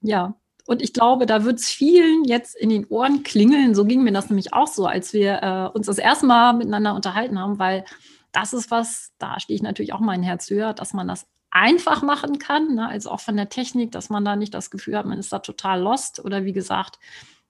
Ja, 0.00 0.34
und 0.66 0.82
ich 0.82 0.92
glaube, 0.92 1.26
da 1.26 1.44
wird 1.44 1.58
es 1.58 1.68
vielen 1.68 2.24
jetzt 2.24 2.56
in 2.56 2.70
den 2.70 2.86
Ohren 2.86 3.22
klingeln. 3.22 3.74
So 3.74 3.84
ging 3.84 4.02
mir 4.02 4.12
das 4.12 4.30
nämlich 4.30 4.52
auch 4.52 4.66
so, 4.66 4.86
als 4.86 5.12
wir 5.12 5.42
äh, 5.42 5.76
uns 5.76 5.86
das 5.86 5.98
erste 5.98 6.26
Mal 6.26 6.54
miteinander 6.54 6.94
unterhalten 6.94 7.38
haben, 7.38 7.58
weil 7.58 7.84
das 8.32 8.52
ist 8.52 8.70
was, 8.70 9.12
da 9.18 9.38
stehe 9.40 9.56
ich 9.56 9.62
natürlich 9.62 9.92
auch 9.92 10.00
mein 10.00 10.22
Herz 10.22 10.50
höher, 10.50 10.72
dass 10.72 10.92
man 10.92 11.06
das 11.06 11.26
einfach 11.54 12.02
machen 12.02 12.38
kann, 12.38 12.74
ne? 12.74 12.88
also 12.88 13.10
auch 13.10 13.20
von 13.20 13.36
der 13.36 13.48
Technik, 13.48 13.92
dass 13.92 14.10
man 14.10 14.24
da 14.24 14.34
nicht 14.34 14.52
das 14.52 14.70
Gefühl 14.70 14.98
hat, 14.98 15.06
man 15.06 15.18
ist 15.18 15.32
da 15.32 15.38
total 15.38 15.80
lost 15.80 16.22
oder 16.22 16.44
wie 16.44 16.52
gesagt, 16.52 16.98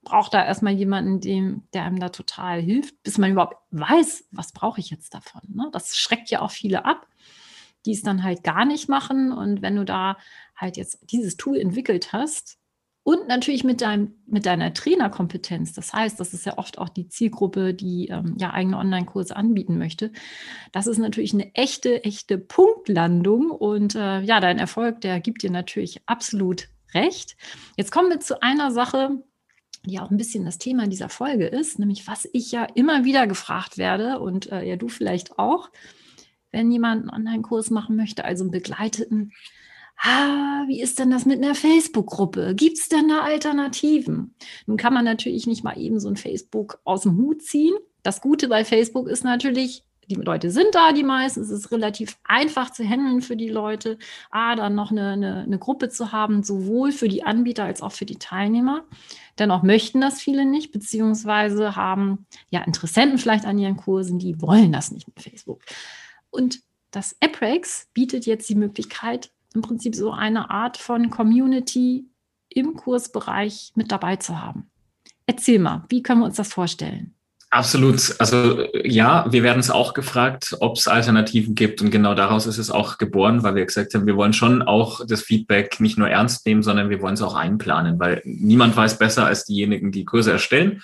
braucht 0.02 0.34
da 0.34 0.44
erstmal 0.44 0.74
jemanden, 0.74 1.20
dem, 1.20 1.62
der 1.72 1.84
einem 1.84 1.98
da 1.98 2.10
total 2.10 2.60
hilft, 2.60 3.02
bis 3.02 3.16
man 3.16 3.32
überhaupt 3.32 3.56
weiß, 3.70 4.28
was 4.30 4.52
brauche 4.52 4.78
ich 4.78 4.90
jetzt 4.90 5.14
davon. 5.14 5.40
Ne? 5.48 5.70
Das 5.72 5.96
schreckt 5.96 6.28
ja 6.28 6.42
auch 6.42 6.50
viele 6.50 6.84
ab, 6.84 7.06
die 7.86 7.92
es 7.92 8.02
dann 8.02 8.22
halt 8.22 8.44
gar 8.44 8.66
nicht 8.66 8.90
machen. 8.90 9.32
Und 9.32 9.62
wenn 9.62 9.76
du 9.76 9.86
da 9.86 10.18
halt 10.54 10.76
jetzt 10.76 10.98
dieses 11.10 11.38
Tool 11.38 11.56
entwickelt 11.56 12.12
hast, 12.12 12.58
und 13.04 13.28
natürlich 13.28 13.64
mit, 13.64 13.82
deinem, 13.82 14.14
mit 14.26 14.46
deiner 14.46 14.72
Trainerkompetenz. 14.72 15.74
Das 15.74 15.92
heißt, 15.92 16.18
das 16.18 16.32
ist 16.32 16.46
ja 16.46 16.56
oft 16.56 16.78
auch 16.78 16.88
die 16.88 17.06
Zielgruppe, 17.06 17.74
die 17.74 18.08
ähm, 18.08 18.34
ja 18.38 18.52
eigene 18.52 18.78
Online-Kurse 18.78 19.36
anbieten 19.36 19.76
möchte. 19.76 20.10
Das 20.72 20.86
ist 20.86 20.96
natürlich 20.96 21.34
eine 21.34 21.54
echte, 21.54 22.02
echte 22.02 22.38
Punktlandung. 22.38 23.50
Und 23.50 23.94
äh, 23.94 24.22
ja, 24.22 24.40
dein 24.40 24.58
Erfolg, 24.58 25.02
der 25.02 25.20
gibt 25.20 25.42
dir 25.42 25.50
natürlich 25.50 26.00
absolut 26.06 26.68
recht. 26.94 27.36
Jetzt 27.76 27.92
kommen 27.92 28.08
wir 28.08 28.20
zu 28.20 28.42
einer 28.42 28.70
Sache, 28.70 29.22
die 29.84 30.00
auch 30.00 30.10
ein 30.10 30.16
bisschen 30.16 30.46
das 30.46 30.56
Thema 30.56 30.86
dieser 30.86 31.10
Folge 31.10 31.46
ist, 31.46 31.78
nämlich 31.78 32.06
was 32.08 32.26
ich 32.32 32.52
ja 32.52 32.64
immer 32.64 33.04
wieder 33.04 33.26
gefragt 33.26 33.76
werde 33.76 34.18
und 34.18 34.50
äh, 34.50 34.64
ja 34.66 34.76
du 34.76 34.88
vielleicht 34.88 35.38
auch, 35.38 35.70
wenn 36.52 36.70
jemand 36.70 37.02
einen 37.02 37.10
Online-Kurs 37.10 37.68
machen 37.68 37.96
möchte, 37.96 38.24
also 38.24 38.44
einen 38.44 38.50
begleiteten 38.50 39.32
ah, 39.98 40.64
wie 40.66 40.80
ist 40.80 40.98
denn 40.98 41.10
das 41.10 41.26
mit 41.26 41.42
einer 41.42 41.54
Facebook-Gruppe? 41.54 42.54
Gibt 42.54 42.78
es 42.78 42.88
denn 42.88 43.08
da 43.08 43.20
Alternativen? 43.20 44.34
Nun 44.66 44.76
kann 44.76 44.94
man 44.94 45.04
natürlich 45.04 45.46
nicht 45.46 45.64
mal 45.64 45.78
eben 45.78 46.00
so 46.00 46.08
ein 46.08 46.16
Facebook 46.16 46.80
aus 46.84 47.02
dem 47.02 47.16
Hut 47.16 47.42
ziehen. 47.42 47.74
Das 48.02 48.20
Gute 48.20 48.48
bei 48.48 48.64
Facebook 48.64 49.08
ist 49.08 49.24
natürlich, 49.24 49.84
die 50.08 50.16
Leute 50.16 50.50
sind 50.50 50.74
da, 50.74 50.92
die 50.92 51.02
meisten. 51.02 51.40
Es 51.40 51.50
ist 51.50 51.70
relativ 51.72 52.18
einfach 52.24 52.70
zu 52.70 52.84
handeln 52.84 53.22
für 53.22 53.36
die 53.36 53.48
Leute, 53.48 53.98
ah, 54.30 54.54
dann 54.54 54.74
noch 54.74 54.90
eine, 54.90 55.12
eine, 55.12 55.42
eine 55.42 55.58
Gruppe 55.58 55.88
zu 55.88 56.12
haben, 56.12 56.42
sowohl 56.42 56.92
für 56.92 57.08
die 57.08 57.24
Anbieter 57.24 57.64
als 57.64 57.80
auch 57.80 57.92
für 57.92 58.04
die 58.04 58.18
Teilnehmer. 58.18 58.84
Dennoch 59.38 59.62
möchten 59.62 60.00
das 60.00 60.20
viele 60.20 60.44
nicht, 60.44 60.72
beziehungsweise 60.72 61.76
haben 61.76 62.26
ja 62.50 62.60
Interessenten 62.62 63.18
vielleicht 63.18 63.46
an 63.46 63.58
ihren 63.58 63.76
Kursen, 63.76 64.18
die 64.18 64.40
wollen 64.40 64.72
das 64.72 64.90
nicht 64.90 65.08
mit 65.08 65.20
Facebook. 65.20 65.62
Und 66.30 66.60
das 66.90 67.16
AppRex 67.20 67.88
bietet 67.92 68.26
jetzt 68.26 68.48
die 68.48 68.54
Möglichkeit, 68.54 69.30
im 69.54 69.62
Prinzip 69.62 69.94
so 69.94 70.12
eine 70.12 70.50
Art 70.50 70.76
von 70.76 71.10
Community 71.10 72.06
im 72.48 72.74
Kursbereich 72.74 73.72
mit 73.74 73.90
dabei 73.90 74.16
zu 74.16 74.40
haben. 74.40 74.70
Erzähl 75.26 75.58
mal, 75.58 75.84
wie 75.88 76.02
können 76.02 76.20
wir 76.20 76.26
uns 76.26 76.36
das 76.36 76.52
vorstellen? 76.52 77.14
Absolut. 77.50 78.16
Also 78.18 78.66
ja, 78.82 79.26
wir 79.30 79.44
werden 79.44 79.60
es 79.60 79.70
auch 79.70 79.94
gefragt, 79.94 80.56
ob 80.58 80.76
es 80.76 80.88
Alternativen 80.88 81.54
gibt. 81.54 81.80
Und 81.82 81.92
genau 81.92 82.14
daraus 82.14 82.46
ist 82.46 82.58
es 82.58 82.68
auch 82.68 82.98
geboren, 82.98 83.44
weil 83.44 83.54
wir 83.54 83.64
gesagt 83.64 83.94
haben, 83.94 84.06
wir 84.06 84.16
wollen 84.16 84.32
schon 84.32 84.62
auch 84.62 85.06
das 85.06 85.22
Feedback 85.22 85.78
nicht 85.78 85.96
nur 85.96 86.08
ernst 86.08 86.44
nehmen, 86.46 86.64
sondern 86.64 86.90
wir 86.90 87.00
wollen 87.00 87.14
es 87.14 87.22
auch 87.22 87.36
einplanen, 87.36 88.00
weil 88.00 88.22
niemand 88.24 88.76
weiß 88.76 88.98
besser 88.98 89.26
als 89.26 89.44
diejenigen, 89.44 89.92
die 89.92 90.04
Kurse 90.04 90.32
erstellen. 90.32 90.82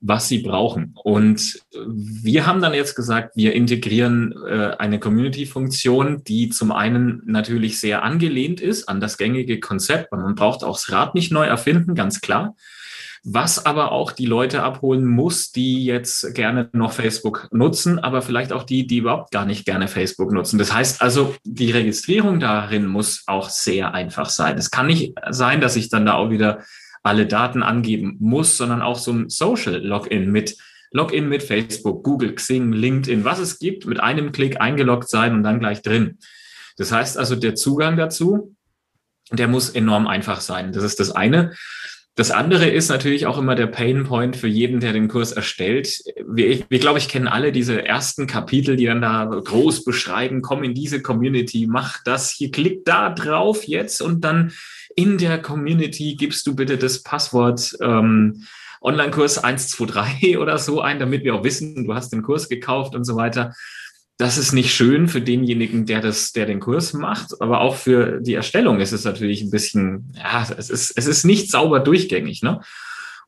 Was 0.00 0.28
sie 0.28 0.38
brauchen. 0.38 0.94
Und 1.02 1.60
wir 1.86 2.46
haben 2.46 2.60
dann 2.60 2.74
jetzt 2.74 2.94
gesagt, 2.94 3.36
wir 3.36 3.54
integrieren 3.54 4.34
äh, 4.46 4.76
eine 4.78 5.00
Community-Funktion, 5.00 6.22
die 6.24 6.50
zum 6.50 6.72
einen 6.72 7.22
natürlich 7.24 7.80
sehr 7.80 8.02
angelehnt 8.02 8.60
ist 8.60 8.88
an 8.88 9.00
das 9.00 9.18
gängige 9.18 9.58
Konzept. 9.58 10.12
Man 10.12 10.34
braucht 10.34 10.64
auch 10.64 10.76
das 10.76 10.92
Rad 10.92 11.14
nicht 11.14 11.32
neu 11.32 11.46
erfinden, 11.46 11.94
ganz 11.94 12.20
klar 12.20 12.54
was 13.28 13.66
aber 13.66 13.90
auch 13.90 14.12
die 14.12 14.24
Leute 14.24 14.62
abholen 14.62 15.04
muss, 15.04 15.50
die 15.50 15.84
jetzt 15.84 16.32
gerne 16.32 16.70
noch 16.72 16.92
Facebook 16.92 17.48
nutzen, 17.50 17.98
aber 17.98 18.22
vielleicht 18.22 18.52
auch 18.52 18.62
die, 18.62 18.86
die 18.86 18.98
überhaupt 18.98 19.32
gar 19.32 19.44
nicht 19.44 19.64
gerne 19.64 19.88
Facebook 19.88 20.30
nutzen. 20.30 20.58
Das 20.58 20.72
heißt 20.72 21.02
also, 21.02 21.34
die 21.42 21.72
Registrierung 21.72 22.38
darin 22.38 22.86
muss 22.86 23.24
auch 23.26 23.50
sehr 23.50 23.94
einfach 23.94 24.30
sein. 24.30 24.56
Es 24.56 24.70
kann 24.70 24.86
nicht 24.86 25.14
sein, 25.28 25.60
dass 25.60 25.74
ich 25.74 25.88
dann 25.88 26.06
da 26.06 26.14
auch 26.14 26.30
wieder 26.30 26.60
alle 27.06 27.26
Daten 27.26 27.62
angeben 27.62 28.16
muss, 28.20 28.56
sondern 28.56 28.82
auch 28.82 28.98
so 28.98 29.12
ein 29.12 29.28
Social 29.28 29.76
Login 29.76 30.30
mit 30.30 30.56
Login 30.92 31.28
mit 31.28 31.42
Facebook, 31.42 32.04
Google, 32.04 32.34
Xing, 32.34 32.72
LinkedIn, 32.72 33.24
was 33.24 33.38
es 33.38 33.58
gibt, 33.58 33.86
mit 33.86 34.00
einem 34.00 34.32
Klick 34.32 34.60
eingeloggt 34.60 35.08
sein 35.08 35.34
und 35.34 35.42
dann 35.42 35.58
gleich 35.60 35.82
drin. 35.82 36.18
Das 36.76 36.92
heißt 36.92 37.18
also, 37.18 37.36
der 37.36 37.54
Zugang 37.54 37.96
dazu, 37.96 38.54
der 39.32 39.48
muss 39.48 39.70
enorm 39.70 40.06
einfach 40.06 40.40
sein. 40.40 40.72
Das 40.72 40.84
ist 40.84 41.00
das 41.00 41.10
eine. 41.10 41.52
Das 42.14 42.30
andere 42.30 42.66
ist 42.70 42.88
natürlich 42.88 43.26
auch 43.26 43.36
immer 43.36 43.54
der 43.54 43.66
Pain 43.66 44.04
Point 44.04 44.36
für 44.36 44.48
jeden, 44.48 44.80
der 44.80 44.94
den 44.94 45.08
Kurs 45.08 45.32
erstellt. 45.32 45.98
Wir, 46.26 46.64
wir 46.68 46.78
glaube 46.78 46.98
ich, 46.98 47.08
kennen 47.08 47.28
alle 47.28 47.52
diese 47.52 47.84
ersten 47.84 48.26
Kapitel, 48.26 48.76
die 48.76 48.86
dann 48.86 49.02
da 49.02 49.26
groß 49.26 49.84
beschreiben, 49.84 50.40
komm 50.40 50.64
in 50.64 50.72
diese 50.72 51.02
Community, 51.02 51.66
mach 51.68 52.02
das 52.04 52.30
hier, 52.30 52.50
klick 52.50 52.86
da 52.86 53.10
drauf 53.10 53.64
jetzt 53.64 54.00
und 54.00 54.24
dann 54.24 54.52
in 54.96 55.18
der 55.18 55.40
Community 55.40 56.16
gibst 56.16 56.46
du 56.46 56.56
bitte 56.56 56.76
das 56.76 57.04
Passwort 57.04 57.76
ähm, 57.80 58.44
Online-Kurs 58.82 59.38
123 59.38 60.38
oder 60.38 60.58
so 60.58 60.80
ein, 60.80 60.98
damit 60.98 61.22
wir 61.22 61.36
auch 61.36 61.44
wissen, 61.44 61.84
du 61.86 61.94
hast 61.94 62.12
den 62.12 62.22
Kurs 62.22 62.48
gekauft 62.48 62.96
und 62.96 63.04
so 63.04 63.14
weiter 63.14 63.54
das 64.18 64.38
ist 64.38 64.52
nicht 64.52 64.74
schön 64.74 65.08
für 65.08 65.20
denjenigen, 65.20 65.84
der 65.84 66.00
das, 66.00 66.32
der 66.32 66.46
den 66.46 66.60
Kurs 66.60 66.94
macht, 66.94 67.40
aber 67.40 67.60
auch 67.60 67.76
für 67.76 68.20
die 68.20 68.34
Erstellung 68.34 68.80
ist 68.80 68.92
es 68.92 69.04
natürlich 69.04 69.42
ein 69.42 69.50
bisschen, 69.50 70.12
ja, 70.16 70.46
es 70.56 70.70
ist, 70.70 70.92
es 70.96 71.06
ist 71.06 71.24
nicht 71.24 71.50
sauber 71.50 71.80
durchgängig, 71.80 72.42
ne? 72.42 72.60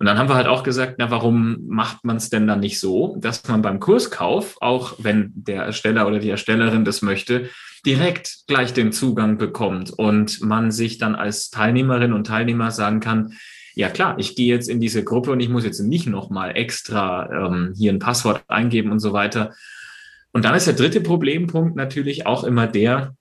Und 0.00 0.06
dann 0.06 0.16
haben 0.16 0.28
wir 0.28 0.36
halt 0.36 0.46
auch 0.46 0.62
gesagt, 0.62 0.94
na, 0.98 1.10
warum 1.10 1.66
macht 1.66 2.04
man 2.04 2.16
es 2.16 2.30
denn 2.30 2.46
dann 2.46 2.60
nicht 2.60 2.78
so, 2.78 3.16
dass 3.18 3.46
man 3.48 3.62
beim 3.62 3.80
Kurskauf, 3.80 4.56
auch 4.60 4.94
wenn 4.98 5.32
der 5.34 5.64
Ersteller 5.64 6.06
oder 6.06 6.20
die 6.20 6.30
Erstellerin 6.30 6.84
das 6.84 7.02
möchte, 7.02 7.50
direkt 7.86 8.46
gleich 8.46 8.72
den 8.72 8.92
Zugang 8.92 9.38
bekommt 9.38 9.90
und 9.90 10.40
man 10.40 10.70
sich 10.70 10.98
dann 10.98 11.14
als 11.14 11.50
Teilnehmerin 11.50 12.12
und 12.12 12.26
Teilnehmer 12.26 12.70
sagen 12.70 13.00
kann, 13.00 13.34
ja 13.74 13.88
klar, 13.88 14.18
ich 14.18 14.34
gehe 14.34 14.52
jetzt 14.52 14.68
in 14.68 14.80
diese 14.80 15.04
Gruppe 15.04 15.30
und 15.30 15.40
ich 15.40 15.48
muss 15.48 15.64
jetzt 15.64 15.80
nicht 15.80 16.06
nochmal 16.06 16.56
extra 16.56 17.46
ähm, 17.46 17.74
hier 17.76 17.92
ein 17.92 18.00
Passwort 18.00 18.42
eingeben 18.48 18.90
und 18.90 18.98
so 18.98 19.12
weiter, 19.12 19.54
und 20.32 20.44
dann 20.44 20.54
ist 20.54 20.66
der 20.66 20.74
dritte 20.74 21.00
Problempunkt 21.00 21.76
natürlich 21.76 22.26
auch 22.26 22.44
immer 22.44 22.66
der, 22.66 23.14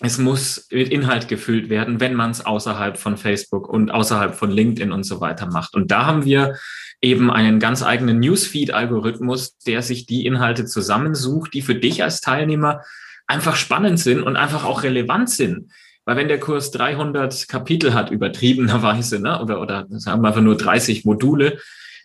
es 0.00 0.18
muss 0.18 0.66
mit 0.70 0.88
Inhalt 0.88 1.28
gefüllt 1.28 1.68
werden, 1.68 2.00
wenn 2.00 2.14
man 2.14 2.30
es 2.30 2.44
außerhalb 2.44 2.96
von 2.96 3.16
Facebook 3.16 3.68
und 3.68 3.90
außerhalb 3.90 4.34
von 4.34 4.50
LinkedIn 4.50 4.92
und 4.92 5.04
so 5.04 5.20
weiter 5.20 5.46
macht. 5.46 5.74
Und 5.74 5.90
da 5.90 6.06
haben 6.06 6.24
wir 6.24 6.56
eben 7.02 7.30
einen 7.30 7.60
ganz 7.60 7.82
eigenen 7.82 8.18
Newsfeed-Algorithmus, 8.18 9.58
der 9.58 9.82
sich 9.82 10.06
die 10.06 10.24
Inhalte 10.24 10.64
zusammensucht, 10.64 11.52
die 11.52 11.62
für 11.62 11.74
dich 11.74 12.02
als 12.02 12.20
Teilnehmer 12.20 12.82
einfach 13.30 13.56
spannend 13.56 13.98
sind 13.98 14.22
und 14.22 14.36
einfach 14.36 14.64
auch 14.64 14.82
relevant 14.82 15.30
sind. 15.30 15.72
Weil 16.04 16.16
wenn 16.16 16.28
der 16.28 16.40
Kurs 16.40 16.70
300 16.72 17.48
Kapitel 17.48 17.94
hat, 17.94 18.10
übertriebenerweise, 18.10 19.20
ne, 19.20 19.40
oder, 19.40 19.60
oder 19.60 19.86
sagen 19.90 20.22
wir 20.22 20.28
einfach 20.28 20.42
nur 20.42 20.56
30 20.56 21.04
Module, 21.04 21.58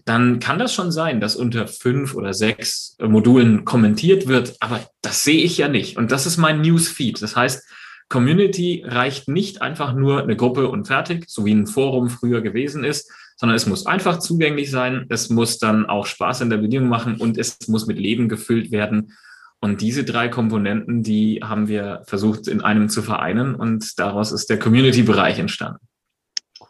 dann 0.05 0.39
kann 0.39 0.59
das 0.59 0.73
schon 0.73 0.91
sein, 0.91 1.19
dass 1.19 1.35
unter 1.35 1.67
fünf 1.67 2.13
oder 2.13 2.33
sechs 2.33 2.95
Modulen 3.01 3.65
kommentiert 3.65 4.27
wird, 4.27 4.55
aber 4.59 4.87
das 5.01 5.23
sehe 5.23 5.41
ich 5.41 5.57
ja 5.57 5.67
nicht. 5.67 5.97
Und 5.97 6.11
das 6.11 6.27
ist 6.27 6.37
mein 6.37 6.61
Newsfeed. 6.61 7.19
Das 7.21 7.35
heißt, 7.35 7.63
Community 8.07 8.83
reicht 8.85 9.27
nicht 9.27 9.63
einfach 9.63 9.95
nur 9.95 10.21
eine 10.21 10.35
Gruppe 10.35 10.67
und 10.67 10.85
fertig, 10.85 11.25
so 11.27 11.43
wie 11.45 11.53
ein 11.53 11.65
Forum 11.65 12.09
früher 12.09 12.41
gewesen 12.41 12.83
ist, 12.83 13.11
sondern 13.35 13.55
es 13.55 13.65
muss 13.65 13.87
einfach 13.87 14.19
zugänglich 14.19 14.69
sein, 14.69 15.07
es 15.09 15.31
muss 15.31 15.57
dann 15.57 15.87
auch 15.87 16.05
Spaß 16.05 16.41
in 16.41 16.51
der 16.51 16.57
Bedienung 16.57 16.87
machen 16.87 17.15
und 17.15 17.39
es 17.39 17.67
muss 17.67 17.87
mit 17.87 17.97
Leben 17.97 18.29
gefüllt 18.29 18.71
werden. 18.71 19.13
Und 19.61 19.81
diese 19.81 20.03
drei 20.03 20.27
Komponenten, 20.27 21.01
die 21.01 21.39
haben 21.43 21.67
wir 21.67 22.03
versucht 22.05 22.47
in 22.47 22.61
einem 22.61 22.89
zu 22.89 23.01
vereinen 23.01 23.55
und 23.55 23.97
daraus 23.99 24.31
ist 24.31 24.49
der 24.49 24.59
Community-Bereich 24.59 25.39
entstanden. 25.39 25.79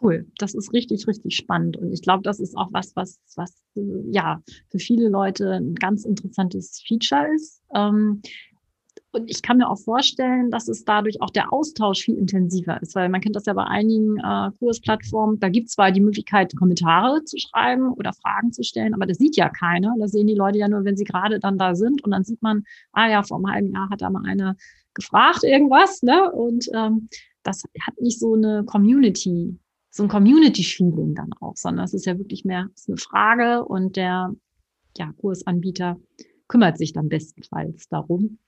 Cool, 0.00 0.26
das 0.38 0.54
ist 0.54 0.72
richtig, 0.72 1.06
richtig 1.06 1.36
spannend. 1.36 1.76
Und 1.76 1.92
ich 1.92 2.02
glaube, 2.02 2.22
das 2.22 2.40
ist 2.40 2.56
auch 2.56 2.68
was, 2.72 2.94
was, 2.96 3.18
was 3.34 3.62
ja 4.10 4.42
für 4.70 4.78
viele 4.78 5.08
Leute 5.08 5.52
ein 5.52 5.74
ganz 5.74 6.04
interessantes 6.04 6.82
Feature 6.86 7.26
ist. 7.34 7.62
Ähm, 7.74 8.22
und 9.16 9.30
ich 9.30 9.40
kann 9.40 9.56
mir 9.56 9.68
auch 9.68 9.78
vorstellen, 9.78 10.50
dass 10.50 10.68
es 10.68 10.84
dadurch 10.84 11.22
auch 11.22 11.30
der 11.30 11.52
Austausch 11.52 12.04
viel 12.04 12.16
intensiver 12.16 12.80
ist, 12.82 12.94
weil 12.94 13.08
man 13.08 13.20
kennt 13.20 13.34
das 13.34 13.46
ja 13.46 13.54
bei 13.54 13.64
einigen 13.64 14.18
äh, 14.18 14.50
Kursplattformen. 14.58 15.40
Da 15.40 15.48
gibt 15.48 15.68
es 15.68 15.74
zwar 15.74 15.90
die 15.90 16.02
Möglichkeit, 16.02 16.54
Kommentare 16.54 17.24
zu 17.24 17.38
schreiben 17.38 17.92
oder 17.92 18.12
Fragen 18.12 18.52
zu 18.52 18.62
stellen, 18.62 18.94
aber 18.94 19.06
das 19.06 19.16
sieht 19.16 19.36
ja 19.36 19.48
keiner. 19.48 19.94
Da 19.98 20.06
sehen 20.06 20.26
die 20.26 20.34
Leute 20.34 20.58
ja 20.58 20.68
nur, 20.68 20.84
wenn 20.84 20.96
sie 20.96 21.04
gerade 21.04 21.40
dann 21.40 21.56
da 21.56 21.74
sind. 21.74 22.04
Und 22.04 22.10
dann 22.10 22.24
sieht 22.24 22.42
man, 22.42 22.64
ah 22.92 23.08
ja, 23.08 23.22
vor 23.22 23.38
einem 23.38 23.50
halben 23.50 23.72
Jahr 23.72 23.88
hat 23.90 24.02
da 24.02 24.10
mal 24.10 24.24
einer 24.26 24.54
gefragt 24.92 25.44
irgendwas. 25.44 26.02
Ne? 26.02 26.30
Und 26.30 26.68
ähm, 26.74 27.08
das 27.42 27.64
hat 27.80 28.00
nicht 28.00 28.20
so 28.20 28.34
eine 28.34 28.64
Community 28.64 29.58
so 29.90 30.02
ein 30.02 30.10
Community-Feeling 30.10 31.14
dann 31.14 31.32
auch, 31.40 31.56
sondern 31.56 31.86
es 31.86 31.94
ist 31.94 32.04
ja 32.04 32.18
wirklich 32.18 32.44
mehr 32.44 32.68
eine 32.86 32.96
Frage 32.98 33.64
und 33.64 33.96
der 33.96 34.30
ja, 34.98 35.10
Kursanbieter 35.16 35.98
kümmert 36.48 36.76
sich 36.76 36.92
dann 36.92 37.08
bestenfalls 37.08 37.88
darum 37.88 38.38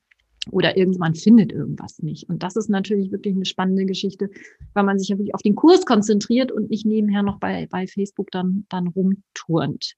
oder 0.51 0.77
irgendjemand 0.77 1.19
findet 1.19 1.53
irgendwas 1.53 1.99
nicht. 2.01 2.29
Und 2.29 2.43
das 2.43 2.57
ist 2.57 2.69
natürlich 2.69 3.11
wirklich 3.13 3.35
eine 3.35 3.45
spannende 3.45 3.87
Geschichte, 3.87 4.31
weil 4.75 4.85
man 4.85 4.99
sich 4.99 5.09
ja 5.09 5.17
wirklich 5.19 5.35
auf 5.35 5.43
den 5.43 5.55
Kurs 5.55 5.87
konzentriert 5.87 6.53
und 6.53 6.71
nicht 6.71 6.87
nebenher 6.87 7.23
noch 7.23 7.39
bei, 7.39 7.67
bei 7.71 7.87
Facebook 7.87 8.31
dann, 8.31 8.67
dann 8.69 8.89
rumturnt. 8.89 9.95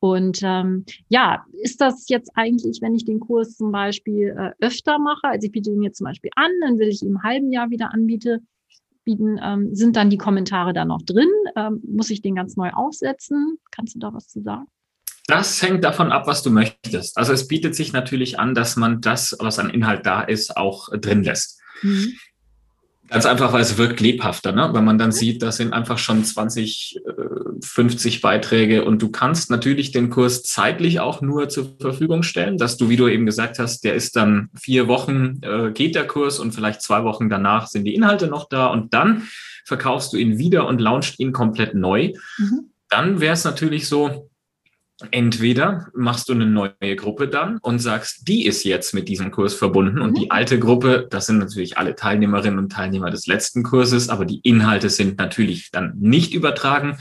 Und 0.00 0.40
ähm, 0.42 0.84
ja, 1.08 1.46
ist 1.62 1.80
das 1.80 2.08
jetzt 2.08 2.30
eigentlich, 2.34 2.82
wenn 2.82 2.94
ich 2.94 3.06
den 3.06 3.20
Kurs 3.20 3.56
zum 3.56 3.72
Beispiel 3.72 4.36
äh, 4.36 4.50
öfter 4.60 4.98
mache, 4.98 5.28
also 5.28 5.46
ich 5.46 5.52
biete 5.52 5.70
ihn 5.70 5.82
jetzt 5.82 5.96
zum 5.96 6.04
Beispiel 6.04 6.30
an, 6.36 6.50
dann 6.60 6.78
will 6.78 6.88
ich 6.88 7.02
ihn 7.02 7.08
im 7.08 7.22
halben 7.22 7.50
Jahr 7.50 7.70
wieder 7.70 7.94
anbiete, 7.94 8.40
bieten, 9.04 9.38
ähm, 9.42 9.74
sind 9.74 9.96
dann 9.96 10.10
die 10.10 10.18
Kommentare 10.18 10.72
da 10.72 10.84
noch 10.84 11.02
drin? 11.02 11.30
Ähm, 11.56 11.80
muss 11.86 12.10
ich 12.10 12.20
den 12.20 12.34
ganz 12.34 12.56
neu 12.56 12.70
aufsetzen? 12.70 13.58
Kannst 13.70 13.94
du 13.94 13.98
da 13.98 14.12
was 14.12 14.28
zu 14.28 14.42
sagen? 14.42 14.66
Das 15.26 15.62
hängt 15.62 15.84
davon 15.84 16.12
ab, 16.12 16.26
was 16.26 16.42
du 16.42 16.50
möchtest. 16.50 17.16
Also 17.16 17.32
es 17.32 17.48
bietet 17.48 17.74
sich 17.74 17.92
natürlich 17.92 18.38
an, 18.38 18.54
dass 18.54 18.76
man 18.76 19.00
das, 19.00 19.36
was 19.40 19.58
an 19.58 19.70
Inhalt 19.70 20.04
da 20.04 20.20
ist, 20.20 20.56
auch 20.56 20.88
drin 20.92 21.22
lässt. 21.22 21.60
Mhm. 21.82 22.12
Ganz 23.08 23.26
einfach, 23.26 23.52
weil 23.52 23.60
es 23.60 23.76
wirkt 23.76 24.00
lebhafter, 24.00 24.52
ne? 24.52 24.70
wenn 24.72 24.84
man 24.84 24.96
dann 24.98 25.12
sieht, 25.12 25.42
das 25.42 25.58
sind 25.58 25.74
einfach 25.74 25.98
schon 25.98 26.24
20, 26.24 27.00
50 27.62 28.16
äh, 28.16 28.20
Beiträge 28.20 28.84
und 28.84 29.02
du 29.02 29.10
kannst 29.10 29.50
natürlich 29.50 29.92
den 29.92 30.08
Kurs 30.08 30.42
zeitlich 30.42 31.00
auch 31.00 31.20
nur 31.20 31.50
zur 31.50 31.76
Verfügung 31.78 32.22
stellen, 32.22 32.56
dass 32.56 32.78
du, 32.78 32.88
wie 32.88 32.96
du 32.96 33.06
eben 33.06 33.26
gesagt 33.26 33.58
hast, 33.58 33.84
der 33.84 33.94
ist 33.94 34.16
dann 34.16 34.48
vier 34.58 34.88
Wochen, 34.88 35.38
äh, 35.42 35.70
geht 35.72 35.94
der 35.94 36.06
Kurs 36.06 36.38
und 36.38 36.52
vielleicht 36.52 36.80
zwei 36.80 37.04
Wochen 37.04 37.28
danach 37.28 37.66
sind 37.66 37.84
die 37.84 37.94
Inhalte 37.94 38.26
noch 38.26 38.48
da 38.48 38.68
und 38.68 38.94
dann 38.94 39.28
verkaufst 39.66 40.12
du 40.14 40.16
ihn 40.16 40.38
wieder 40.38 40.66
und 40.66 40.80
launchst 40.80 41.20
ihn 41.20 41.32
komplett 41.32 41.74
neu. 41.74 42.14
Mhm. 42.38 42.70
Dann 42.88 43.20
wäre 43.20 43.34
es 43.34 43.44
natürlich 43.44 43.86
so, 43.86 44.30
Entweder 45.10 45.88
machst 45.92 46.28
du 46.28 46.34
eine 46.34 46.46
neue 46.46 46.96
Gruppe 46.96 47.26
dann 47.26 47.58
und 47.62 47.80
sagst, 47.80 48.28
die 48.28 48.46
ist 48.46 48.64
jetzt 48.64 48.94
mit 48.94 49.08
diesem 49.08 49.32
Kurs 49.32 49.52
verbunden 49.52 50.00
und 50.00 50.16
die 50.16 50.26
mhm. 50.26 50.30
alte 50.30 50.58
Gruppe, 50.60 51.08
das 51.10 51.26
sind 51.26 51.38
natürlich 51.38 51.76
alle 51.78 51.96
Teilnehmerinnen 51.96 52.60
und 52.60 52.70
Teilnehmer 52.70 53.10
des 53.10 53.26
letzten 53.26 53.64
Kurses, 53.64 54.08
aber 54.08 54.24
die 54.24 54.38
Inhalte 54.40 54.90
sind 54.90 55.18
natürlich 55.18 55.70
dann 55.72 55.94
nicht 55.98 56.32
übertragen. 56.32 56.98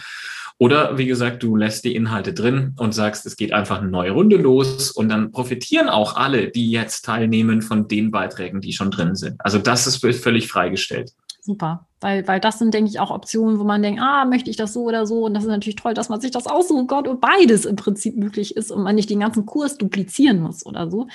Oder 0.57 0.97
wie 0.97 1.05
gesagt, 1.05 1.43
du 1.43 1.55
lässt 1.55 1.83
die 1.83 1.95
Inhalte 1.95 2.33
drin 2.33 2.73
und 2.77 2.93
sagst, 2.93 3.25
es 3.25 3.35
geht 3.35 3.53
einfach 3.53 3.79
eine 3.79 3.89
neue 3.89 4.11
Runde 4.11 4.37
los 4.37 4.91
und 4.91 5.09
dann 5.09 5.31
profitieren 5.31 5.89
auch 5.89 6.15
alle, 6.15 6.49
die 6.49 6.71
jetzt 6.71 7.03
teilnehmen 7.03 7.61
von 7.61 7.87
den 7.87 8.11
Beiträgen, 8.11 8.61
die 8.61 8.73
schon 8.73 8.89
drin 8.89 9.15
sind. 9.15 9.35
Also 9.39 9.59
das 9.59 9.85
ist 9.87 9.97
völlig 9.97 10.47
freigestellt 10.47 11.11
super. 11.43 11.87
Weil, 11.99 12.27
weil 12.27 12.39
das 12.39 12.59
sind, 12.59 12.73
denke 12.73 12.89
ich, 12.89 12.99
auch 12.99 13.11
Optionen, 13.11 13.59
wo 13.59 13.63
man 13.63 13.81
denkt, 13.81 14.01
ah, 14.01 14.25
möchte 14.25 14.49
ich 14.49 14.57
das 14.57 14.73
so 14.73 14.83
oder 14.83 15.05
so. 15.05 15.25
Und 15.25 15.33
das 15.33 15.43
ist 15.43 15.49
natürlich 15.49 15.75
toll, 15.75 15.93
dass 15.93 16.09
man 16.09 16.19
sich 16.19 16.31
das 16.31 16.47
aussuchen 16.47 16.87
kann 16.87 17.07
und 17.07 17.21
beides 17.21 17.65
im 17.65 17.75
Prinzip 17.75 18.17
möglich 18.17 18.57
ist 18.57 18.71
und 18.71 18.83
man 18.83 18.95
nicht 18.95 19.09
den 19.09 19.19
ganzen 19.19 19.45
Kurs 19.45 19.77
duplizieren 19.77 20.41
muss 20.41 20.65
oder 20.65 20.89
so. 20.89 21.07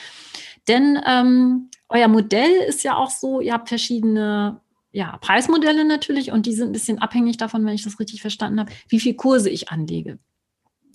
Denn 0.67 0.99
ähm, 1.07 1.71
euer 1.89 2.09
Modell 2.09 2.51
ist 2.69 2.85
ja 2.85 2.97
auch 2.97 3.11
so, 3.11 3.41
ihr 3.41 3.55
habt 3.55 3.69
verschiedene 3.69 4.61
ja, 4.93 5.17
Preismodelle 5.19 5.85
natürlich 5.85 6.33
und 6.33 6.47
die 6.47 6.55
sind 6.55 6.69
ein 6.69 6.73
bisschen 6.73 6.99
abhängig 6.99 7.37
davon, 7.37 7.65
wenn 7.65 7.75
ich 7.75 7.85
das 7.85 8.01
richtig 8.01 8.21
verstanden 8.21 8.61
habe, 8.61 8.73
wie 8.89 9.01
viele 9.01 9.17
Kurse 9.17 9.51
ich 9.51 9.71
anlege. 9.71 10.19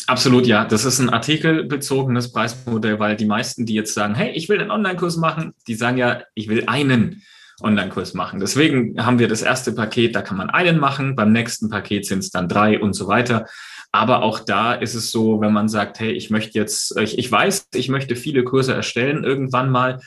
Absolut, 0.08 0.48
ja. 0.48 0.66
Das 0.66 0.86
ist 0.86 1.00
ein 1.00 1.10
artikelbezogenes 1.10 2.32
Preismodell, 2.32 3.00
weil 3.00 3.16
die 3.16 3.25
meisten, 3.25 3.66
die 3.66 3.74
jetzt 3.74 3.94
sagen, 3.94 4.16
hey, 4.16 4.32
ich 4.32 4.50
will 4.50 4.60
einen 4.60 4.72
Online-Kurs 4.72 5.18
machen, 5.18 5.54
die 5.68 5.75
sagen 5.75 5.98
ja, 5.98 6.24
ich 6.34 6.50
will 6.50 6.66
einen. 6.68 7.24
Online-Kurs 7.62 8.13
machen. 8.13 8.39
Deswegen 8.39 9.03
haben 9.05 9.19
wir 9.19 9.27
das 9.27 9.41
erste 9.41 9.74
Paket, 9.74 10.15
da 10.15 10.22
kann 10.22 10.38
man 10.38 10.50
einen 10.50 10.79
machen, 10.79 11.15
beim 11.15 11.31
nächsten 11.31 11.69
Paket 11.69 12.05
sind 12.05 12.19
es 12.19 12.31
dann 12.31 12.48
drei 12.48 12.79
und 12.79 12.93
so 12.93 13.07
weiter. 13.07 13.45
Aber 13.91 14.24
auch 14.24 14.39
da 14.39 14.74
ist 14.74 14.95
es 14.95 15.12
so, 15.12 15.39
wenn 15.39 15.53
man 15.53 15.69
sagt, 15.69 16.00
hey, 16.00 16.12
ich 16.12 16.31
möchte 16.31 16.57
jetzt, 16.57 16.98
ich, 17.00 17.19
ich 17.19 17.31
weiß, 17.31 17.67
ich 17.75 17.89
möchte 17.89 18.15
viele 18.15 18.43
Kurse 18.43 18.74
erstellen 18.74 19.24
irgendwann 19.24 19.69
mal. 19.69 20.00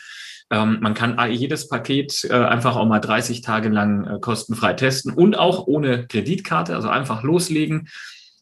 Ähm, 0.50 0.78
man 0.80 0.94
kann 0.94 1.18
jedes 1.30 1.68
Paket 1.68 2.24
äh, 2.28 2.32
einfach 2.32 2.76
auch 2.76 2.86
mal 2.86 3.00
30 3.00 3.42
Tage 3.42 3.68
lang 3.68 4.04
äh, 4.04 4.20
kostenfrei 4.20 4.74
testen 4.74 5.12
und 5.12 5.38
auch 5.38 5.66
ohne 5.66 6.06
Kreditkarte, 6.06 6.74
also 6.74 6.88
einfach 6.88 7.22
loslegen. 7.22 7.88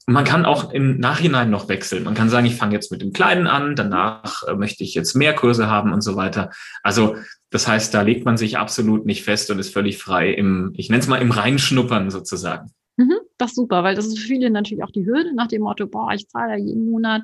Man 0.07 0.25
kann 0.25 0.45
auch 0.45 0.73
im 0.73 0.99
Nachhinein 0.99 1.51
noch 1.51 1.69
wechseln. 1.69 2.05
Man 2.05 2.15
kann 2.15 2.29
sagen, 2.29 2.47
ich 2.47 2.57
fange 2.57 2.75
jetzt 2.75 2.93
mit 2.93 3.01
dem 3.01 3.13
Kleinen 3.13 3.47
an, 3.47 3.75
danach 3.75 4.43
äh, 4.43 4.55
möchte 4.55 4.85
ich 4.85 4.95
jetzt 4.95 5.15
mehr 5.15 5.35
Kurse 5.35 5.71
haben 5.71 5.93
und 5.93 6.03
so 6.03 6.15
weiter. 6.17 6.51
Also 6.83 7.17
das 7.51 7.69
heißt, 7.69 7.95
da 7.95 8.03
legt 8.03 8.25
man 8.25 8.37
sich 8.37 8.59
absolut 8.59 9.07
nicht 9.07 9.23
fest 9.23 9.51
und 9.51 9.59
ist 9.59 9.73
völlig 9.73 9.99
frei 9.99 10.33
im, 10.33 10.73
ich 10.77 10.91
nenne 10.91 11.01
es 11.01 11.09
mal 11.09 11.23
im 11.23 11.31
Reinschnuppern 11.31 12.11
sozusagen. 12.11 12.73
Mhm, 12.97 13.15
das 13.39 13.51
ist 13.51 13.57
super, 13.57 13.83
weil 13.83 13.95
das 13.95 14.07
ist 14.07 14.19
für 14.19 14.27
viele 14.27 14.51
natürlich 14.51 14.85
auch 14.85 14.91
die 14.91 15.07
Hürde 15.07 15.35
nach 15.35 15.49
dem 15.49 15.63
Motto, 15.63 15.87
boah, 15.87 16.13
ich 16.13 16.29
zahle 16.29 16.53
ja 16.53 16.59
jeden 16.59 16.91
Monat 16.91 17.23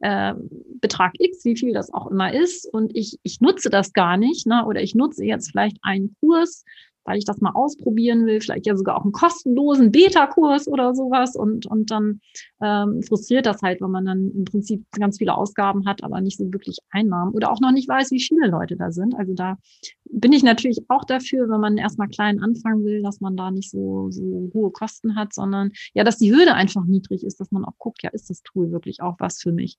äh, 0.00 0.34
Betrag 0.80 1.12
X, 1.18 1.44
wie 1.44 1.56
viel 1.56 1.72
das 1.72 1.92
auch 1.92 2.10
immer 2.10 2.32
ist, 2.32 2.66
und 2.72 2.96
ich, 2.96 3.18
ich 3.22 3.40
nutze 3.40 3.70
das 3.70 3.92
gar 3.92 4.16
nicht, 4.16 4.46
ne? 4.46 4.64
oder 4.66 4.82
ich 4.82 4.94
nutze 4.94 5.24
jetzt 5.24 5.50
vielleicht 5.50 5.78
einen 5.82 6.14
Kurs, 6.20 6.64
weil 7.04 7.18
ich 7.18 7.24
das 7.24 7.40
mal 7.40 7.52
ausprobieren 7.52 8.26
will, 8.26 8.40
vielleicht 8.40 8.66
ja 8.66 8.76
sogar 8.76 8.96
auch 8.96 9.04
einen 9.04 9.12
kostenlosen 9.12 9.90
Beta-Kurs 9.90 10.68
oder 10.68 10.94
sowas 10.94 11.36
und, 11.36 11.66
und 11.66 11.90
dann 11.90 12.20
ähm, 12.62 13.02
frustriert 13.02 13.46
das 13.46 13.62
halt, 13.62 13.80
wenn 13.80 13.90
man 13.90 14.04
dann 14.04 14.30
im 14.30 14.44
Prinzip 14.44 14.84
ganz 14.92 15.18
viele 15.18 15.34
Ausgaben 15.34 15.86
hat, 15.86 16.02
aber 16.02 16.20
nicht 16.20 16.38
so 16.38 16.52
wirklich 16.52 16.78
Einnahmen 16.90 17.32
oder 17.32 17.50
auch 17.50 17.60
noch 17.60 17.72
nicht 17.72 17.88
weiß, 17.88 18.10
wie 18.10 18.20
viele 18.20 18.48
Leute 18.48 18.76
da 18.76 18.92
sind. 18.92 19.14
Also 19.14 19.34
da 19.34 19.56
bin 20.04 20.32
ich 20.32 20.42
natürlich 20.42 20.80
auch 20.88 21.04
dafür, 21.04 21.48
wenn 21.48 21.60
man 21.60 21.78
erstmal 21.78 22.08
klein 22.08 22.40
anfangen 22.40 22.84
will, 22.84 23.02
dass 23.02 23.20
man 23.20 23.36
da 23.36 23.50
nicht 23.50 23.70
so, 23.70 24.10
so 24.10 24.50
hohe 24.52 24.70
Kosten 24.70 25.16
hat, 25.16 25.32
sondern 25.32 25.70
ja, 25.94 26.04
dass 26.04 26.18
die 26.18 26.34
Hürde 26.34 26.54
einfach 26.54 26.84
niedrig 26.84 27.24
ist, 27.24 27.40
dass 27.40 27.50
man 27.50 27.64
auch 27.64 27.78
guckt, 27.78 28.02
ja, 28.02 28.10
ist 28.10 28.30
das 28.30 28.42
Tool 28.42 28.72
wirklich 28.72 29.02
auch 29.02 29.16
was 29.18 29.40
für 29.40 29.52
mich? 29.52 29.78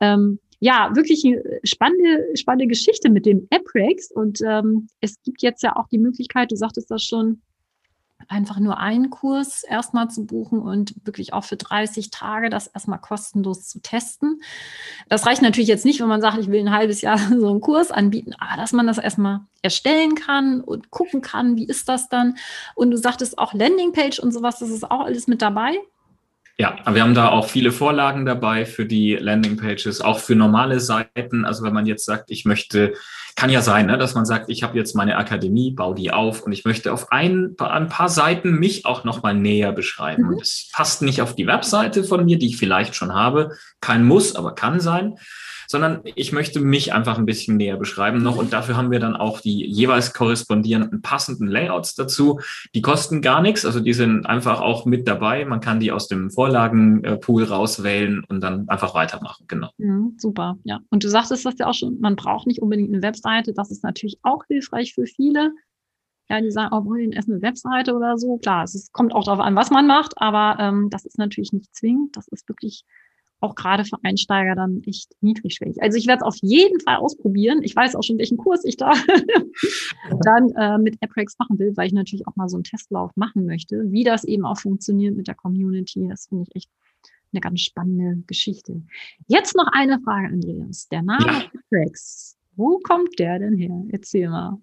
Ähm, 0.00 0.38
ja, 0.62 0.94
wirklich 0.94 1.24
eine 1.24 1.42
spannende, 1.64 2.36
spannende 2.36 2.68
Geschichte 2.68 3.10
mit 3.10 3.26
dem 3.26 3.48
AppRex. 3.50 4.12
Und 4.12 4.40
ähm, 4.46 4.86
es 5.00 5.20
gibt 5.24 5.42
jetzt 5.42 5.64
ja 5.64 5.74
auch 5.74 5.88
die 5.88 5.98
Möglichkeit, 5.98 6.52
du 6.52 6.56
sagtest 6.56 6.88
das 6.88 7.02
schon, 7.02 7.42
einfach 8.28 8.60
nur 8.60 8.78
einen 8.78 9.10
Kurs 9.10 9.64
erstmal 9.64 10.08
zu 10.08 10.24
buchen 10.24 10.60
und 10.60 10.94
wirklich 11.04 11.32
auch 11.32 11.42
für 11.42 11.56
30 11.56 12.10
Tage 12.10 12.48
das 12.48 12.68
erstmal 12.68 13.00
kostenlos 13.00 13.66
zu 13.66 13.80
testen. 13.82 14.40
Das 15.08 15.26
reicht 15.26 15.42
natürlich 15.42 15.68
jetzt 15.68 15.84
nicht, 15.84 15.98
wenn 15.98 16.06
man 16.06 16.20
sagt, 16.20 16.38
ich 16.38 16.48
will 16.48 16.60
ein 16.60 16.70
halbes 16.70 17.00
Jahr 17.00 17.18
so 17.40 17.50
einen 17.50 17.60
Kurs 17.60 17.90
anbieten, 17.90 18.32
aber 18.38 18.56
dass 18.56 18.72
man 18.72 18.86
das 18.86 18.98
erstmal 18.98 19.40
erstellen 19.62 20.14
kann 20.14 20.60
und 20.60 20.92
gucken 20.92 21.22
kann, 21.22 21.56
wie 21.56 21.66
ist 21.66 21.88
das 21.88 22.08
dann. 22.08 22.36
Und 22.76 22.92
du 22.92 22.96
sagtest 22.96 23.36
auch 23.36 23.52
Landingpage 23.52 24.20
und 24.20 24.30
sowas, 24.30 24.60
das 24.60 24.70
ist 24.70 24.88
auch 24.88 25.00
alles 25.00 25.26
mit 25.26 25.42
dabei. 25.42 25.76
Ja, 26.62 26.76
wir 26.88 27.02
haben 27.02 27.14
da 27.14 27.30
auch 27.30 27.48
viele 27.48 27.72
Vorlagen 27.72 28.24
dabei 28.24 28.66
für 28.66 28.86
die 28.86 29.16
Landingpages, 29.16 30.00
auch 30.00 30.20
für 30.20 30.36
normale 30.36 30.78
Seiten. 30.78 31.44
Also 31.44 31.64
wenn 31.64 31.72
man 31.72 31.86
jetzt 31.86 32.04
sagt, 32.04 32.30
ich 32.30 32.44
möchte, 32.44 32.92
kann 33.34 33.50
ja 33.50 33.62
sein, 33.62 33.86
ne, 33.86 33.98
dass 33.98 34.14
man 34.14 34.24
sagt, 34.24 34.48
ich 34.48 34.62
habe 34.62 34.78
jetzt 34.78 34.94
meine 34.94 35.16
Akademie, 35.16 35.72
baue 35.72 35.96
die 35.96 36.12
auf 36.12 36.44
und 36.44 36.52
ich 36.52 36.64
möchte 36.64 36.92
auf 36.92 37.10
ein, 37.10 37.56
ein 37.58 37.88
paar 37.88 38.08
Seiten 38.08 38.60
mich 38.60 38.86
auch 38.86 39.02
nochmal 39.02 39.34
näher 39.34 39.72
beschreiben. 39.72 40.28
Mhm. 40.28 40.38
Es 40.40 40.70
passt 40.72 41.02
nicht 41.02 41.20
auf 41.20 41.34
die 41.34 41.48
Webseite 41.48 42.04
von 42.04 42.24
mir, 42.24 42.38
die 42.38 42.46
ich 42.46 42.58
vielleicht 42.58 42.94
schon 42.94 43.12
habe. 43.12 43.56
Kein 43.80 44.04
Muss, 44.04 44.36
aber 44.36 44.54
kann 44.54 44.78
sein 44.78 45.16
sondern 45.72 46.02
ich 46.04 46.32
möchte 46.32 46.60
mich 46.60 46.92
einfach 46.92 47.18
ein 47.18 47.24
bisschen 47.24 47.56
näher 47.56 47.78
beschreiben 47.78 48.22
noch 48.22 48.36
und 48.36 48.52
dafür 48.52 48.76
haben 48.76 48.90
wir 48.90 49.00
dann 49.00 49.16
auch 49.16 49.40
die 49.40 49.66
jeweils 49.66 50.12
korrespondierenden 50.12 51.00
passenden 51.00 51.48
Layouts 51.48 51.94
dazu. 51.94 52.40
Die 52.74 52.82
kosten 52.82 53.22
gar 53.22 53.40
nichts, 53.40 53.64
also 53.64 53.80
die 53.80 53.94
sind 53.94 54.26
einfach 54.26 54.60
auch 54.60 54.84
mit 54.84 55.08
dabei. 55.08 55.46
Man 55.46 55.60
kann 55.60 55.80
die 55.80 55.90
aus 55.90 56.08
dem 56.08 56.30
Vorlagenpool 56.30 57.44
rauswählen 57.44 58.22
und 58.28 58.42
dann 58.42 58.68
einfach 58.68 58.94
weitermachen. 58.94 59.46
Genau. 59.48 59.70
Mhm, 59.78 60.14
super, 60.18 60.58
ja. 60.64 60.80
Und 60.90 61.04
du 61.04 61.08
sagtest 61.08 61.46
das 61.46 61.54
ja 61.58 61.66
auch 61.66 61.74
schon, 61.74 61.98
man 62.00 62.16
braucht 62.16 62.46
nicht 62.46 62.60
unbedingt 62.60 62.92
eine 62.92 63.02
Webseite. 63.02 63.54
Das 63.54 63.70
ist 63.70 63.82
natürlich 63.82 64.18
auch 64.22 64.44
hilfreich 64.48 64.92
für 64.92 65.06
viele. 65.06 65.52
Ja, 66.28 66.38
die 66.42 66.50
sagen, 66.50 66.74
oh, 66.74 66.84
wollen 66.84 67.12
erst 67.12 67.30
eine 67.30 67.40
Webseite 67.40 67.94
oder 67.94 68.18
so. 68.18 68.36
Klar, 68.36 68.64
es 68.64 68.90
kommt 68.92 69.14
auch 69.14 69.24
darauf 69.24 69.40
an, 69.40 69.56
was 69.56 69.70
man 69.70 69.86
macht, 69.86 70.12
aber 70.18 70.62
ähm, 70.62 70.90
das 70.90 71.06
ist 71.06 71.16
natürlich 71.16 71.54
nicht 71.54 71.74
zwingend. 71.74 72.14
Das 72.14 72.28
ist 72.28 72.46
wirklich 72.46 72.84
auch 73.42 73.54
gerade 73.54 73.84
für 73.84 73.96
Einsteiger 74.02 74.54
dann 74.54 74.82
echt 74.86 75.10
niedrigschwellig. 75.20 75.82
Also 75.82 75.98
ich 75.98 76.06
werde 76.06 76.20
es 76.20 76.26
auf 76.26 76.36
jeden 76.42 76.80
Fall 76.80 76.96
ausprobieren. 76.96 77.60
Ich 77.62 77.74
weiß 77.74 77.96
auch 77.96 78.02
schon, 78.02 78.18
welchen 78.18 78.36
Kurs 78.36 78.64
ich 78.64 78.76
da 78.76 78.92
dann 80.24 80.50
äh, 80.52 80.78
mit 80.78 80.96
AppRex 81.02 81.38
machen 81.38 81.58
will, 81.58 81.76
weil 81.76 81.86
ich 81.86 81.92
natürlich 81.92 82.26
auch 82.26 82.36
mal 82.36 82.48
so 82.48 82.56
einen 82.56 82.64
Testlauf 82.64 83.10
machen 83.16 83.44
möchte, 83.44 83.90
wie 83.90 84.04
das 84.04 84.24
eben 84.24 84.44
auch 84.44 84.58
funktioniert 84.58 85.16
mit 85.16 85.26
der 85.26 85.34
Community. 85.34 86.06
Das 86.08 86.26
finde 86.26 86.44
ich 86.48 86.56
echt 86.56 86.70
eine 87.32 87.40
ganz 87.40 87.60
spannende 87.60 88.22
Geschichte. 88.26 88.82
Jetzt 89.26 89.56
noch 89.56 89.68
eine 89.72 90.00
Frage, 90.00 90.28
Andreas. 90.28 90.88
Der 90.88 91.02
Name 91.02 91.26
ja. 91.26 91.50
AppRex, 91.54 92.36
wo 92.56 92.78
kommt 92.78 93.18
der 93.18 93.38
denn 93.38 93.56
her? 93.56 93.84
Erzähl 93.90 94.28
mal. 94.28 94.58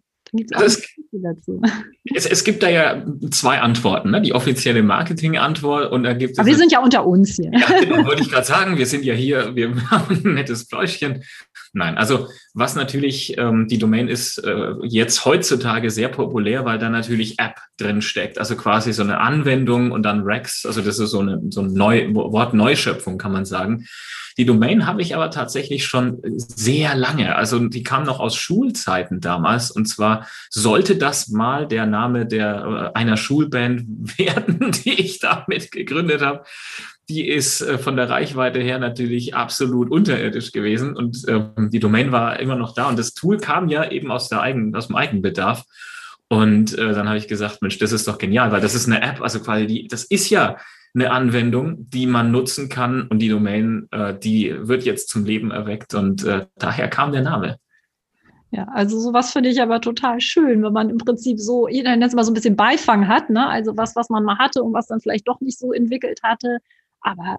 Also 0.53 0.65
es, 0.65 0.83
es, 2.15 2.25
es, 2.25 2.43
gibt 2.43 2.61
da 2.61 2.69
ja 2.69 3.03
zwei 3.31 3.59
Antworten, 3.59 4.11
ne? 4.11 4.21
die 4.21 4.33
offizielle 4.33 4.83
Marketing-Antwort 4.83 5.91
und 5.91 6.03
da 6.03 6.13
gibt 6.13 6.33
es. 6.33 6.39
Aber 6.39 6.47
wir 6.47 6.55
sind 6.55 6.71
ja 6.71 6.79
unter 6.79 7.05
uns 7.05 7.35
hier. 7.35 7.51
Ja, 7.51 7.79
genau, 7.79 8.05
wollte 8.05 8.21
ich 8.21 8.29
gerade 8.29 8.45
sagen, 8.45 8.77
wir 8.77 8.85
sind 8.85 9.05
ja 9.05 9.13
hier, 9.13 9.55
wir 9.55 9.73
haben 9.91 10.23
ein 10.23 10.33
nettes 10.35 10.67
Pläuschchen. 10.67 11.23
Nein, 11.73 11.97
also 11.97 12.27
was 12.53 12.75
natürlich, 12.75 13.37
ähm, 13.37 13.67
die 13.67 13.77
Domain 13.77 14.07
ist 14.07 14.37
äh, 14.39 14.73
jetzt 14.83 15.25
heutzutage 15.25 15.91
sehr 15.91 16.09
populär, 16.09 16.65
weil 16.65 16.79
da 16.79 16.89
natürlich 16.89 17.39
App 17.39 17.55
drin 17.77 18.01
steckt, 18.01 18.37
also 18.39 18.55
quasi 18.55 18.93
so 18.93 19.03
eine 19.03 19.19
Anwendung 19.19 19.91
und 19.91 20.03
dann 20.03 20.23
Rex, 20.23 20.65
also 20.65 20.81
das 20.81 20.99
ist 20.99 21.11
so 21.11 21.19
eine 21.19 21.41
so 21.49 21.61
ein 21.61 21.73
Neu 21.73 22.13
Wort 22.13 22.53
Neuschöpfung, 22.53 23.17
kann 23.17 23.31
man 23.31 23.45
sagen. 23.45 23.85
Die 24.39 24.45
Domain 24.45 24.87
habe 24.87 25.01
ich 25.01 25.13
aber 25.13 25.31
tatsächlich 25.31 25.85
schon 25.85 26.21
sehr 26.37 26.95
lange. 26.95 27.35
Also 27.35 27.59
die 27.59 27.83
kam 27.83 28.03
noch 28.03 28.21
aus 28.21 28.37
Schulzeiten 28.37 29.19
damals. 29.19 29.69
Und 29.69 29.85
zwar 29.85 30.18
sollte 30.49 30.95
das 30.95 31.29
mal 31.29 31.67
der 31.67 31.85
Name 31.85 32.25
der 32.25 32.91
äh, 32.93 32.97
einer 32.97 33.17
Schulband 33.17 33.85
werden, 34.17 34.71
die 34.71 34.93
ich 34.93 35.19
damit 35.19 35.71
gegründet 35.71 36.21
habe. 36.21 36.43
Die 37.09 37.27
ist 37.27 37.61
äh, 37.61 37.77
von 37.77 37.95
der 37.95 38.09
Reichweite 38.09 38.59
her 38.59 38.79
natürlich 38.79 39.35
absolut 39.35 39.91
unterirdisch 39.91 40.51
gewesen 40.51 40.95
und 40.95 41.27
äh, 41.27 41.41
die 41.69 41.79
Domain 41.79 42.11
war 42.11 42.39
immer 42.39 42.55
noch 42.55 42.73
da 42.73 42.87
und 42.87 42.99
das 42.99 43.13
Tool 43.13 43.37
kam 43.37 43.69
ja 43.69 43.89
eben 43.89 44.11
aus 44.11 44.29
der 44.29 44.41
eigenen, 44.41 44.75
aus 44.75 44.87
dem 44.87 44.95
Eigenbedarf. 44.95 45.63
Und 46.31 46.77
äh, 46.77 46.93
dann 46.93 47.07
habe 47.07 47.17
ich 47.17 47.27
gesagt, 47.27 47.63
Mensch, 47.63 47.79
das 47.79 47.91
ist 47.91 48.07
doch 48.07 48.19
genial, 48.19 48.51
weil 48.51 48.61
das 48.61 48.75
ist 48.75 48.85
eine 48.85 49.01
App, 49.01 49.19
also 49.21 49.39
quasi 49.39 49.65
die, 49.65 49.87
das 49.87 50.03
ist 50.03 50.29
ja 50.29 50.57
eine 50.93 51.11
Anwendung, 51.11 51.89
die 51.89 52.07
man 52.07 52.31
nutzen 52.31 52.69
kann 52.69 53.07
und 53.07 53.19
die 53.19 53.29
Domain, 53.29 53.87
äh, 53.91 54.17
die 54.17 54.55
wird 54.59 54.83
jetzt 54.83 55.09
zum 55.09 55.25
Leben 55.25 55.51
erweckt 55.51 55.93
und 55.93 56.23
äh, 56.23 56.45
daher 56.57 56.87
kam 56.87 57.11
der 57.11 57.21
Name. 57.21 57.57
Ja, 58.51 58.67
also 58.73 58.99
sowas 58.99 59.31
finde 59.31 59.49
ich 59.49 59.61
aber 59.61 59.79
total 59.79 60.19
schön, 60.19 60.63
wenn 60.63 60.73
man 60.73 60.89
im 60.89 60.97
Prinzip 60.97 61.39
so, 61.39 61.67
jeder 61.67 61.91
nennt 61.91 62.05
es 62.05 62.15
mal 62.15 62.23
so 62.23 62.31
ein 62.31 62.33
bisschen 62.33 62.55
Beifang 62.55 63.07
hat, 63.07 63.29
ne? 63.29 63.47
Also 63.47 63.77
was, 63.77 63.95
was 63.95 64.09
man 64.09 64.23
mal 64.23 64.39
hatte 64.39 64.63
und 64.63 64.73
was 64.73 64.87
dann 64.87 64.99
vielleicht 64.99 65.27
doch 65.27 65.39
nicht 65.39 65.59
so 65.59 65.71
entwickelt 65.71 66.21
hatte. 66.23 66.57
Aber 67.01 67.37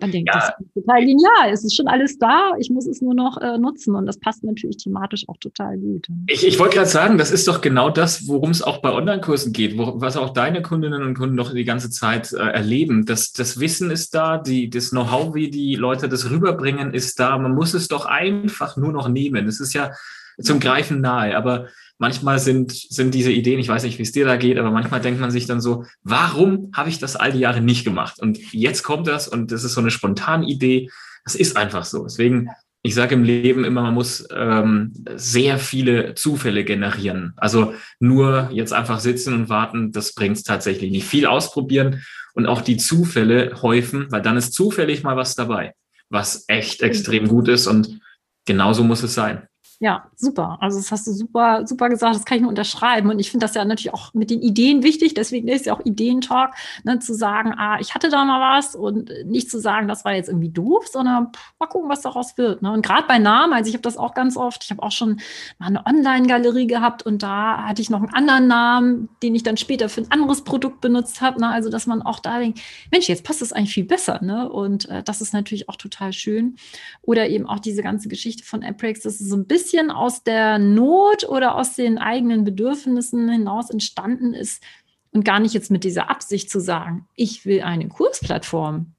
man 0.00 0.10
denkt, 0.10 0.28
ja. 0.34 0.40
das 0.40 0.48
ist 0.58 0.74
total 0.74 1.00
genial. 1.06 1.52
Es 1.52 1.64
ist 1.64 1.76
schon 1.76 1.86
alles 1.86 2.18
da. 2.18 2.50
Ich 2.58 2.68
muss 2.68 2.86
es 2.86 3.00
nur 3.00 3.14
noch 3.14 3.40
äh, 3.40 3.58
nutzen. 3.58 3.94
Und 3.94 4.06
das 4.06 4.18
passt 4.18 4.42
natürlich 4.42 4.76
thematisch 4.78 5.28
auch 5.28 5.36
total 5.36 5.78
gut. 5.78 6.08
Ich, 6.26 6.44
ich 6.44 6.58
wollte 6.58 6.76
gerade 6.76 6.90
sagen, 6.90 7.16
das 7.16 7.30
ist 7.30 7.46
doch 7.46 7.60
genau 7.60 7.90
das, 7.90 8.26
worum 8.26 8.50
es 8.50 8.60
auch 8.60 8.78
bei 8.78 8.92
Online-Kursen 8.92 9.52
geht, 9.52 9.78
wo, 9.78 10.00
was 10.00 10.16
auch 10.16 10.30
deine 10.30 10.62
Kundinnen 10.62 11.04
und 11.04 11.14
Kunden 11.14 11.36
doch 11.36 11.54
die 11.54 11.64
ganze 11.64 11.90
Zeit 11.90 12.32
äh, 12.32 12.38
erleben. 12.38 13.06
Das, 13.06 13.32
das 13.32 13.60
Wissen 13.60 13.92
ist 13.92 14.14
da, 14.16 14.38
die, 14.38 14.68
das 14.68 14.90
Know-how, 14.90 15.32
wie 15.34 15.48
die 15.48 15.76
Leute 15.76 16.08
das 16.08 16.28
rüberbringen, 16.28 16.92
ist 16.92 17.20
da. 17.20 17.38
Man 17.38 17.54
muss 17.54 17.72
es 17.72 17.86
doch 17.86 18.04
einfach 18.04 18.76
nur 18.76 18.92
noch 18.92 19.08
nehmen. 19.08 19.46
Es 19.46 19.60
ist 19.60 19.74
ja 19.74 19.92
zum 20.40 20.60
Greifen 20.60 21.00
nahe. 21.00 21.36
Aber 21.36 21.68
manchmal 21.98 22.38
sind, 22.38 22.72
sind 22.72 23.14
diese 23.14 23.32
Ideen, 23.32 23.60
ich 23.60 23.68
weiß 23.68 23.84
nicht, 23.84 23.98
wie 23.98 24.02
es 24.02 24.12
dir 24.12 24.24
da 24.24 24.36
geht, 24.36 24.58
aber 24.58 24.70
manchmal 24.70 25.00
denkt 25.00 25.20
man 25.20 25.30
sich 25.30 25.46
dann 25.46 25.60
so, 25.60 25.84
warum 26.02 26.70
habe 26.74 26.88
ich 26.88 26.98
das 26.98 27.16
all 27.16 27.32
die 27.32 27.38
Jahre 27.38 27.60
nicht 27.60 27.84
gemacht? 27.84 28.20
Und 28.20 28.38
jetzt 28.52 28.82
kommt 28.82 29.06
das 29.06 29.28
und 29.28 29.52
das 29.52 29.64
ist 29.64 29.74
so 29.74 29.80
eine 29.80 29.90
spontane 29.90 30.46
Idee. 30.46 30.90
Das 31.24 31.34
ist 31.34 31.56
einfach 31.56 31.84
so. 31.84 32.02
Deswegen, 32.04 32.50
ich 32.82 32.94
sage 32.94 33.14
im 33.14 33.24
Leben 33.24 33.64
immer, 33.64 33.82
man 33.82 33.94
muss 33.94 34.26
ähm, 34.34 34.92
sehr 35.14 35.58
viele 35.58 36.14
Zufälle 36.14 36.64
generieren. 36.64 37.32
Also 37.36 37.74
nur 38.00 38.50
jetzt 38.52 38.72
einfach 38.72 39.00
sitzen 39.00 39.32
und 39.32 39.48
warten, 39.48 39.92
das 39.92 40.12
bringt 40.12 40.36
es 40.36 40.42
tatsächlich 40.42 40.90
nicht. 40.90 41.06
Viel 41.06 41.26
ausprobieren 41.26 42.02
und 42.34 42.46
auch 42.46 42.60
die 42.60 42.76
Zufälle 42.76 43.62
häufen, 43.62 44.08
weil 44.10 44.20
dann 44.20 44.36
ist 44.36 44.52
zufällig 44.52 45.02
mal 45.02 45.16
was 45.16 45.34
dabei, 45.34 45.72
was 46.10 46.44
echt 46.48 46.82
extrem 46.82 47.28
gut 47.28 47.48
ist 47.48 47.66
und 47.66 48.00
genauso 48.44 48.84
muss 48.84 49.02
es 49.02 49.14
sein. 49.14 49.48
Ja, 49.80 50.10
super. 50.14 50.58
Also 50.60 50.78
das 50.78 50.92
hast 50.92 51.06
du 51.06 51.12
super, 51.12 51.66
super 51.66 51.88
gesagt. 51.88 52.14
Das 52.14 52.24
kann 52.24 52.36
ich 52.36 52.42
nur 52.42 52.50
unterschreiben. 52.50 53.10
Und 53.10 53.18
ich 53.18 53.30
finde 53.30 53.44
das 53.44 53.54
ja 53.54 53.64
natürlich 53.64 53.92
auch 53.92 54.14
mit 54.14 54.30
den 54.30 54.40
Ideen 54.40 54.82
wichtig. 54.82 55.14
Deswegen 55.14 55.48
ist 55.48 55.66
ja 55.66 55.74
auch 55.74 55.84
Ideentalk, 55.84 56.54
ne, 56.84 57.00
zu 57.00 57.12
sagen, 57.12 57.52
ah, 57.56 57.78
ich 57.80 57.94
hatte 57.94 58.08
da 58.08 58.24
mal 58.24 58.58
was 58.58 58.76
und 58.76 59.10
nicht 59.26 59.50
zu 59.50 59.58
sagen, 59.58 59.88
das 59.88 60.04
war 60.04 60.14
jetzt 60.14 60.28
irgendwie 60.28 60.50
doof, 60.50 60.86
sondern 60.86 61.32
pff, 61.32 61.54
mal 61.58 61.66
gucken, 61.66 61.90
was 61.90 62.02
daraus 62.02 62.38
wird. 62.38 62.62
Ne? 62.62 62.72
Und 62.72 62.86
gerade 62.86 63.06
bei 63.08 63.18
Namen, 63.18 63.52
also 63.52 63.68
ich 63.68 63.74
habe 63.74 63.82
das 63.82 63.96
auch 63.96 64.14
ganz 64.14 64.36
oft. 64.36 64.64
Ich 64.64 64.70
habe 64.70 64.82
auch 64.82 64.92
schon 64.92 65.20
mal 65.58 65.66
eine 65.66 65.84
Online-Galerie 65.84 66.66
gehabt 66.66 67.04
und 67.04 67.22
da 67.22 67.64
hatte 67.66 67.82
ich 67.82 67.90
noch 67.90 68.00
einen 68.00 68.14
anderen 68.14 68.46
Namen, 68.46 69.08
den 69.22 69.34
ich 69.34 69.42
dann 69.42 69.56
später 69.56 69.88
für 69.88 70.02
ein 70.02 70.10
anderes 70.10 70.42
Produkt 70.42 70.80
benutzt 70.80 71.20
habe. 71.20 71.40
Ne? 71.40 71.48
Also 71.48 71.68
dass 71.68 71.86
man 71.86 72.00
auch 72.02 72.20
da 72.20 72.38
denkt, 72.38 72.60
Mensch, 72.92 73.08
jetzt 73.08 73.24
passt 73.24 73.42
das 73.42 73.52
eigentlich 73.52 73.74
viel 73.74 73.84
besser. 73.84 74.20
Ne? 74.22 74.48
Und 74.48 74.88
äh, 74.88 75.02
das 75.02 75.20
ist 75.20 75.34
natürlich 75.34 75.68
auch 75.68 75.76
total 75.76 76.12
schön. 76.12 76.56
Oder 77.02 77.28
eben 77.28 77.46
auch 77.46 77.58
diese 77.58 77.82
ganze 77.82 78.08
Geschichte 78.08 78.44
von 78.44 78.62
Apprex, 78.62 79.00
das 79.00 79.20
ist 79.20 79.28
so 79.28 79.36
ein 79.36 79.46
bisschen 79.46 79.63
bisschen 79.64 79.90
aus 79.90 80.22
der 80.22 80.58
Not 80.58 81.26
oder 81.26 81.54
aus 81.54 81.74
den 81.74 81.96
eigenen 81.96 82.44
Bedürfnissen 82.44 83.28
hinaus 83.30 83.70
entstanden 83.70 84.34
ist 84.34 84.62
und 85.10 85.24
gar 85.24 85.40
nicht 85.40 85.54
jetzt 85.54 85.70
mit 85.70 85.84
dieser 85.84 86.10
Absicht 86.10 86.50
zu 86.50 86.60
sagen, 86.60 87.06
ich 87.14 87.46
will 87.46 87.62
eine 87.62 87.88
Kursplattform 87.88 88.92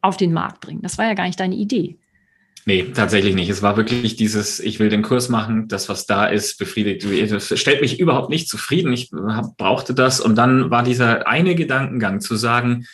auf 0.00 0.16
den 0.16 0.32
Markt 0.32 0.60
bringen. 0.60 0.80
Das 0.82 0.96
war 0.96 1.06
ja 1.06 1.14
gar 1.14 1.26
nicht 1.26 1.40
deine 1.40 1.56
Idee. 1.56 1.98
Nee, 2.66 2.92
tatsächlich 2.94 3.34
nicht. 3.34 3.48
Es 3.48 3.62
war 3.62 3.76
wirklich 3.76 4.14
dieses, 4.14 4.60
ich 4.60 4.78
will 4.78 4.90
den 4.90 5.02
Kurs 5.02 5.28
machen, 5.28 5.66
das, 5.66 5.88
was 5.88 6.06
da 6.06 6.26
ist, 6.26 6.56
befriedigt. 6.56 7.04
Das 7.32 7.58
stellt 7.58 7.80
mich 7.80 7.98
überhaupt 7.98 8.30
nicht 8.30 8.48
zufrieden. 8.48 8.92
Ich 8.92 9.10
brauchte 9.10 9.94
das. 9.94 10.20
Und 10.20 10.36
dann 10.36 10.70
war 10.70 10.84
dieser 10.84 11.26
eine 11.26 11.56
Gedankengang 11.56 12.20
zu 12.20 12.36
sagen, 12.36 12.86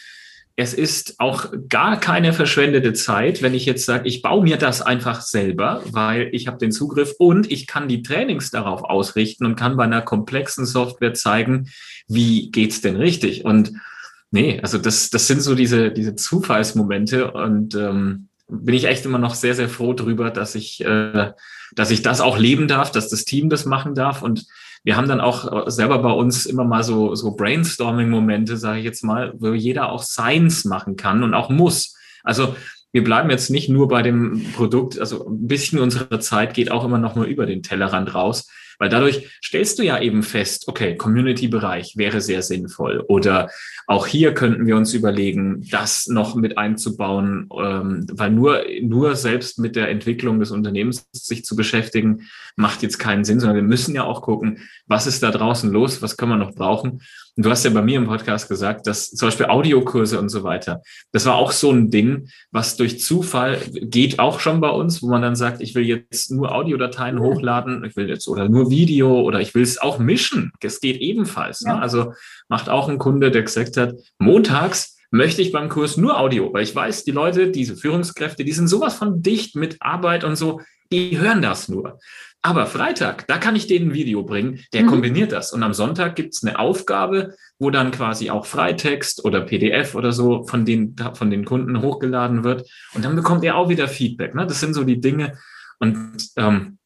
es 0.58 0.74
ist 0.74 1.20
auch 1.20 1.52
gar 1.68 2.00
keine 2.00 2.32
verschwendete 2.32 2.92
Zeit, 2.92 3.42
wenn 3.42 3.54
ich 3.54 3.64
jetzt 3.64 3.86
sage, 3.86 4.08
ich 4.08 4.22
baue 4.22 4.42
mir 4.42 4.56
das 4.56 4.82
einfach 4.82 5.20
selber, 5.20 5.84
weil 5.92 6.30
ich 6.32 6.48
habe 6.48 6.58
den 6.58 6.72
Zugriff 6.72 7.14
und 7.16 7.48
ich 7.48 7.68
kann 7.68 7.86
die 7.86 8.02
Trainings 8.02 8.50
darauf 8.50 8.82
ausrichten 8.82 9.46
und 9.46 9.54
kann 9.54 9.76
bei 9.76 9.84
einer 9.84 10.02
komplexen 10.02 10.66
Software 10.66 11.14
zeigen, 11.14 11.70
wie 12.08 12.50
geht's 12.50 12.80
denn 12.80 12.96
richtig. 12.96 13.44
Und 13.44 13.74
nee, 14.32 14.58
also 14.60 14.78
das, 14.78 15.10
das 15.10 15.28
sind 15.28 15.42
so 15.42 15.54
diese, 15.54 15.92
diese 15.92 16.16
Zufallsmomente 16.16 17.30
und 17.30 17.76
ähm, 17.76 18.26
bin 18.48 18.74
ich 18.74 18.86
echt 18.86 19.04
immer 19.04 19.18
noch 19.18 19.36
sehr, 19.36 19.54
sehr 19.54 19.68
froh 19.68 19.92
drüber, 19.92 20.30
dass 20.30 20.56
ich, 20.56 20.84
äh, 20.84 21.34
dass 21.76 21.92
ich 21.92 22.02
das 22.02 22.20
auch 22.20 22.36
leben 22.36 22.66
darf, 22.66 22.90
dass 22.90 23.08
das 23.08 23.24
Team 23.24 23.48
das 23.48 23.64
machen 23.64 23.94
darf 23.94 24.22
und 24.22 24.44
wir 24.84 24.96
haben 24.96 25.08
dann 25.08 25.20
auch 25.20 25.66
äh, 25.66 25.70
selber 25.70 25.98
bei 25.98 26.12
uns 26.12 26.46
immer 26.46 26.64
mal 26.64 26.82
so, 26.82 27.14
so 27.14 27.34
Brainstorming-Momente, 27.34 28.56
sage 28.56 28.78
ich 28.78 28.84
jetzt 28.84 29.04
mal, 29.04 29.32
wo 29.36 29.52
jeder 29.52 29.90
auch 29.90 30.02
Science 30.02 30.64
machen 30.64 30.96
kann 30.96 31.22
und 31.22 31.34
auch 31.34 31.50
muss. 31.50 31.96
Also 32.22 32.54
wir 32.92 33.04
bleiben 33.04 33.30
jetzt 33.30 33.50
nicht 33.50 33.68
nur 33.68 33.88
bei 33.88 34.02
dem 34.02 34.44
Produkt, 34.54 34.98
also 34.98 35.26
ein 35.26 35.46
bisschen 35.46 35.78
unserer 35.78 36.20
Zeit 36.20 36.54
geht 36.54 36.70
auch 36.70 36.84
immer 36.84 36.98
noch 36.98 37.16
mal 37.16 37.26
über 37.26 37.46
den 37.46 37.62
Tellerrand 37.62 38.14
raus. 38.14 38.48
Weil 38.78 38.88
dadurch 38.88 39.28
stellst 39.44 39.78
du 39.78 39.82
ja 39.82 40.00
eben 40.00 40.22
fest, 40.22 40.68
okay, 40.68 40.96
Community-Bereich 40.96 41.96
wäre 41.96 42.20
sehr 42.20 42.42
sinnvoll. 42.42 43.04
Oder 43.08 43.50
auch 43.86 44.06
hier 44.06 44.34
könnten 44.34 44.66
wir 44.66 44.76
uns 44.76 44.94
überlegen, 44.94 45.66
das 45.70 46.06
noch 46.06 46.34
mit 46.34 46.58
einzubauen, 46.58 47.48
ähm, 47.58 48.06
weil 48.12 48.30
nur, 48.30 48.62
nur 48.82 49.16
selbst 49.16 49.58
mit 49.58 49.76
der 49.76 49.88
Entwicklung 49.88 50.38
des 50.38 50.50
Unternehmens 50.50 51.06
sich 51.12 51.44
zu 51.44 51.56
beschäftigen, 51.56 52.28
macht 52.56 52.82
jetzt 52.82 52.98
keinen 52.98 53.24
Sinn, 53.24 53.40
sondern 53.40 53.56
wir 53.56 53.62
müssen 53.62 53.94
ja 53.94 54.04
auch 54.04 54.22
gucken, 54.22 54.58
was 54.86 55.06
ist 55.06 55.22
da 55.22 55.30
draußen 55.30 55.70
los, 55.70 56.00
was 56.02 56.16
können 56.16 56.32
wir 56.32 56.36
noch 56.36 56.54
brauchen. 56.54 57.00
Und 57.38 57.44
du 57.44 57.50
hast 57.50 57.64
ja 57.64 57.70
bei 57.70 57.82
mir 57.82 57.98
im 57.98 58.08
Podcast 58.08 58.48
gesagt, 58.48 58.88
dass 58.88 59.12
zum 59.12 59.28
Beispiel 59.28 59.46
Audiokurse 59.46 60.18
und 60.18 60.28
so 60.28 60.42
weiter, 60.42 60.82
das 61.12 61.24
war 61.24 61.36
auch 61.36 61.52
so 61.52 61.70
ein 61.70 61.88
Ding, 61.88 62.28
was 62.50 62.76
durch 62.76 62.98
Zufall 62.98 63.60
geht 63.74 64.18
auch 64.18 64.40
schon 64.40 64.60
bei 64.60 64.70
uns, 64.70 65.04
wo 65.04 65.08
man 65.08 65.22
dann 65.22 65.36
sagt, 65.36 65.60
ich 65.60 65.76
will 65.76 65.84
jetzt 65.84 66.32
nur 66.32 66.52
Audiodateien 66.52 67.20
hochladen, 67.20 67.84
ich 67.84 67.94
will 67.94 68.08
jetzt 68.08 68.26
oder 68.26 68.48
nur 68.48 68.70
Video 68.70 69.20
oder 69.20 69.40
ich 69.40 69.54
will 69.54 69.62
es 69.62 69.80
auch 69.80 70.00
mischen. 70.00 70.50
Das 70.62 70.80
geht 70.80 70.96
ebenfalls. 70.96 71.60
Ne? 71.60 71.70
Ja. 71.70 71.76
Ne? 71.76 71.82
Also 71.82 72.12
macht 72.48 72.68
auch 72.68 72.88
ein 72.88 72.98
Kunde, 72.98 73.30
der 73.30 73.44
gesagt 73.44 73.76
hat, 73.76 73.94
montags 74.18 74.96
möchte 75.12 75.40
ich 75.40 75.52
beim 75.52 75.68
Kurs 75.68 75.96
nur 75.96 76.18
Audio, 76.18 76.52
weil 76.52 76.64
ich 76.64 76.74
weiß, 76.74 77.04
die 77.04 77.12
Leute, 77.12 77.52
diese 77.52 77.76
Führungskräfte, 77.76 78.44
die 78.44 78.52
sind 78.52 78.66
sowas 78.66 78.96
von 78.96 79.22
dicht 79.22 79.54
mit 79.54 79.76
Arbeit 79.78 80.24
und 80.24 80.34
so, 80.34 80.60
die 80.90 81.18
hören 81.20 81.40
das 81.40 81.68
nur. 81.68 82.00
Aber 82.42 82.66
Freitag, 82.66 83.26
da 83.26 83.38
kann 83.38 83.56
ich 83.56 83.66
denen 83.66 83.90
ein 83.90 83.94
Video 83.94 84.22
bringen, 84.22 84.60
der 84.72 84.84
mhm. 84.84 84.88
kombiniert 84.88 85.32
das. 85.32 85.52
Und 85.52 85.62
am 85.62 85.74
Sonntag 85.74 86.14
gibt's 86.14 86.44
eine 86.44 86.58
Aufgabe, 86.58 87.34
wo 87.58 87.70
dann 87.70 87.90
quasi 87.90 88.30
auch 88.30 88.46
Freitext 88.46 89.24
oder 89.24 89.40
PDF 89.40 89.94
oder 89.94 90.12
so 90.12 90.44
von 90.44 90.64
den, 90.64 90.94
von 91.14 91.30
den 91.30 91.44
Kunden 91.44 91.82
hochgeladen 91.82 92.44
wird. 92.44 92.68
Und 92.94 93.04
dann 93.04 93.16
bekommt 93.16 93.44
er 93.44 93.56
auch 93.56 93.68
wieder 93.68 93.88
Feedback. 93.88 94.34
Ne? 94.34 94.46
Das 94.46 94.60
sind 94.60 94.74
so 94.74 94.84
die 94.84 95.00
Dinge. 95.00 95.36
Und 95.80 96.28
ähm, 96.36 96.78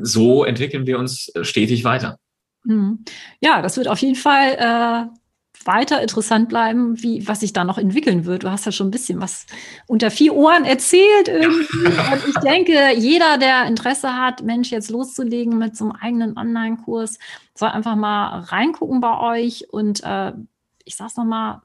so 0.00 0.44
entwickeln 0.44 0.86
wir 0.86 0.98
uns 0.98 1.30
stetig 1.42 1.84
weiter. 1.84 2.18
Mhm. 2.64 3.04
Ja, 3.40 3.60
das 3.60 3.76
wird 3.76 3.88
auf 3.88 3.98
jeden 3.98 4.14
Fall 4.14 4.56
äh, 4.58 5.21
weiter 5.66 6.02
interessant 6.02 6.48
bleiben, 6.48 7.02
wie, 7.02 7.26
was 7.26 7.40
sich 7.40 7.52
da 7.52 7.64
noch 7.64 7.78
entwickeln 7.78 8.24
wird. 8.24 8.44
Du 8.44 8.50
hast 8.50 8.66
ja 8.66 8.72
schon 8.72 8.88
ein 8.88 8.92
bisschen 8.92 9.20
was 9.20 9.46
unter 9.86 10.10
vier 10.10 10.34
Ohren 10.34 10.64
erzählt 10.64 11.28
irgendwie. 11.28 11.86
Und 11.86 12.28
ich 12.28 12.36
denke, 12.36 12.94
jeder, 12.96 13.38
der 13.38 13.66
Interesse 13.66 14.16
hat, 14.16 14.42
Mensch, 14.42 14.70
jetzt 14.70 14.90
loszulegen 14.90 15.58
mit 15.58 15.76
so 15.76 15.84
einem 15.84 15.92
eigenen 15.92 16.38
Online-Kurs, 16.38 17.18
soll 17.54 17.68
einfach 17.68 17.96
mal 17.96 18.40
reingucken 18.40 19.00
bei 19.00 19.18
euch 19.18 19.72
und 19.72 20.02
äh, 20.04 20.32
ich 20.84 20.96
sag's 20.96 21.16
nochmal, 21.16 21.60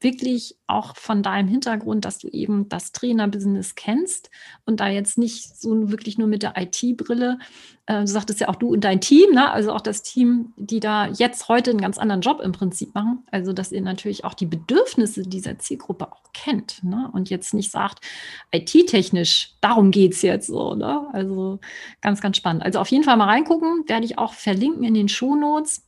wirklich 0.00 0.56
auch 0.66 0.96
von 0.96 1.22
deinem 1.22 1.48
Hintergrund, 1.48 2.04
dass 2.04 2.18
du 2.18 2.28
eben 2.28 2.68
das 2.68 2.92
Trainerbusiness 2.92 3.74
kennst 3.74 4.30
und 4.66 4.80
da 4.80 4.88
jetzt 4.88 5.16
nicht 5.16 5.58
so 5.58 5.90
wirklich 5.90 6.18
nur 6.18 6.28
mit 6.28 6.42
der 6.42 6.54
IT-Brille, 6.56 7.38
äh, 7.86 8.00
du 8.00 8.06
sagtest 8.06 8.40
ja 8.40 8.48
auch 8.48 8.56
du 8.56 8.68
und 8.72 8.82
dein 8.84 9.00
Team, 9.00 9.32
ne? 9.32 9.50
also 9.50 9.72
auch 9.72 9.80
das 9.80 10.02
Team, 10.02 10.52
die 10.56 10.80
da 10.80 11.06
jetzt 11.08 11.48
heute 11.48 11.70
einen 11.70 11.80
ganz 11.80 11.98
anderen 11.98 12.20
Job 12.20 12.40
im 12.40 12.52
Prinzip 12.52 12.94
machen, 12.94 13.24
also 13.30 13.52
dass 13.52 13.72
ihr 13.72 13.80
natürlich 13.80 14.24
auch 14.24 14.34
die 14.34 14.46
Bedürfnisse 14.46 15.22
dieser 15.22 15.58
Zielgruppe 15.58 16.12
auch 16.12 16.32
kennt 16.34 16.84
ne? 16.84 17.08
und 17.12 17.30
jetzt 17.30 17.54
nicht 17.54 17.70
sagt, 17.70 18.04
IT-technisch, 18.52 19.54
darum 19.60 19.92
geht 19.92 20.12
es 20.12 20.22
jetzt 20.22 20.48
so. 20.48 20.74
Ne? 20.74 21.06
Also 21.12 21.60
ganz, 22.02 22.20
ganz 22.20 22.36
spannend. 22.36 22.64
Also 22.64 22.80
auf 22.80 22.88
jeden 22.88 23.04
Fall 23.04 23.16
mal 23.16 23.26
reingucken, 23.28 23.84
werde 23.86 24.04
ich 24.04 24.18
auch 24.18 24.34
verlinken 24.34 24.84
in 24.84 24.94
den 24.94 25.08
Shownotes. 25.08 25.85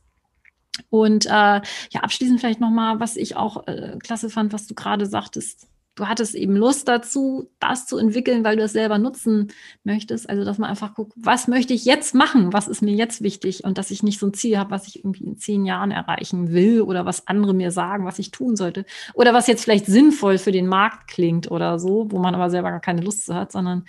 Und 0.89 1.25
äh, 1.25 1.29
ja, 1.29 1.61
abschließend 2.01 2.39
vielleicht 2.39 2.61
nochmal, 2.61 2.99
was 2.99 3.15
ich 3.15 3.35
auch 3.35 3.67
äh, 3.67 3.97
klasse 4.01 4.29
fand, 4.29 4.53
was 4.53 4.67
du 4.67 4.75
gerade 4.75 5.05
sagtest. 5.05 5.67
Du 5.99 6.07
hattest 6.07 6.33
eben 6.33 6.55
Lust 6.55 6.87
dazu, 6.87 7.49
das 7.59 7.85
zu 7.85 7.97
entwickeln, 7.97 8.45
weil 8.45 8.55
du 8.55 8.63
es 8.63 8.71
selber 8.71 8.97
nutzen 8.97 9.51
möchtest. 9.83 10.29
Also, 10.29 10.45
dass 10.45 10.57
man 10.57 10.69
einfach 10.69 10.93
guckt, 10.93 11.11
was 11.17 11.49
möchte 11.49 11.73
ich 11.73 11.83
jetzt 11.83 12.15
machen? 12.15 12.53
Was 12.53 12.69
ist 12.69 12.81
mir 12.81 12.93
jetzt 12.93 13.21
wichtig? 13.21 13.65
Und 13.65 13.77
dass 13.77 13.91
ich 13.91 14.01
nicht 14.01 14.17
so 14.17 14.27
ein 14.27 14.33
Ziel 14.33 14.57
habe, 14.57 14.71
was 14.71 14.87
ich 14.87 14.99
irgendwie 14.99 15.25
in 15.25 15.37
zehn 15.37 15.65
Jahren 15.65 15.91
erreichen 15.91 16.53
will 16.53 16.83
oder 16.83 17.05
was 17.05 17.27
andere 17.27 17.53
mir 17.53 17.71
sagen, 17.71 18.05
was 18.05 18.17
ich 18.17 18.31
tun 18.31 18.55
sollte. 18.55 18.85
Oder 19.13 19.33
was 19.33 19.47
jetzt 19.47 19.63
vielleicht 19.65 19.87
sinnvoll 19.87 20.37
für 20.37 20.53
den 20.53 20.67
Markt 20.67 21.09
klingt 21.09 21.51
oder 21.51 21.79
so, 21.79 22.07
wo 22.09 22.19
man 22.19 22.33
aber 22.33 22.49
selber 22.49 22.71
gar 22.71 22.79
keine 22.79 23.01
Lust 23.01 23.25
zu 23.25 23.35
hat, 23.35 23.51
sondern 23.51 23.83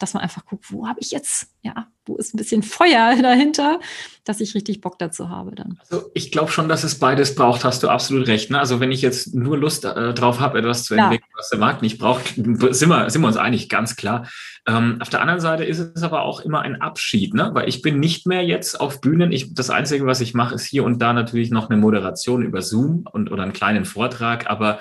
dass 0.00 0.14
man 0.14 0.22
einfach 0.22 0.44
guckt, 0.44 0.72
wo 0.72 0.88
habe 0.88 0.98
ich 1.00 1.10
jetzt, 1.10 1.48
ja, 1.62 1.86
wo 2.06 2.16
ist 2.16 2.34
ein 2.34 2.38
bisschen 2.38 2.62
Feuer 2.62 3.14
dahinter, 3.22 3.78
dass 4.24 4.40
ich 4.40 4.54
richtig 4.54 4.80
Bock 4.80 4.98
dazu 4.98 5.28
habe 5.28 5.54
dann. 5.54 5.78
Also 5.88 6.10
ich 6.14 6.32
glaube 6.32 6.50
schon, 6.50 6.68
dass 6.68 6.84
es 6.84 6.98
beides 6.98 7.34
braucht, 7.34 7.64
hast 7.64 7.82
du 7.82 7.88
absolut 7.88 8.26
recht. 8.26 8.50
Ne? 8.50 8.58
Also 8.58 8.80
wenn 8.80 8.92
ich 8.92 9.02
jetzt 9.02 9.34
nur 9.34 9.58
Lust 9.58 9.84
äh, 9.84 10.14
drauf 10.14 10.40
habe, 10.40 10.58
etwas 10.58 10.84
zu 10.84 10.94
entwickeln, 10.94 11.28
ja. 11.30 11.38
was 11.38 11.50
der 11.50 11.58
Markt 11.58 11.82
nicht 11.82 11.98
braucht, 11.98 12.34
sind 12.34 12.88
wir, 12.88 13.10
sind 13.10 13.20
wir 13.20 13.28
uns 13.28 13.36
einig, 13.36 13.68
ganz 13.68 13.96
klar. 13.96 14.28
Ähm, 14.66 14.98
auf 15.00 15.10
der 15.10 15.20
anderen 15.20 15.40
Seite 15.40 15.64
ist 15.64 15.78
es 15.78 16.02
aber 16.02 16.22
auch 16.22 16.40
immer 16.40 16.62
ein 16.62 16.80
Abschied, 16.80 17.34
ne? 17.34 17.50
weil 17.52 17.68
ich 17.68 17.82
bin 17.82 18.00
nicht 18.00 18.26
mehr 18.26 18.44
jetzt 18.44 18.80
auf 18.80 19.00
Bühnen. 19.00 19.32
Ich, 19.32 19.54
das 19.54 19.70
Einzige, 19.70 20.06
was 20.06 20.20
ich 20.20 20.34
mache, 20.34 20.54
ist 20.54 20.64
hier 20.64 20.84
und 20.84 21.00
da 21.00 21.12
natürlich 21.12 21.50
noch 21.50 21.70
eine 21.70 21.78
Moderation 21.78 22.42
über 22.42 22.62
Zoom 22.62 23.04
und 23.10 23.30
oder 23.30 23.42
einen 23.42 23.52
kleinen 23.52 23.84
Vortrag, 23.84 24.48
aber 24.48 24.80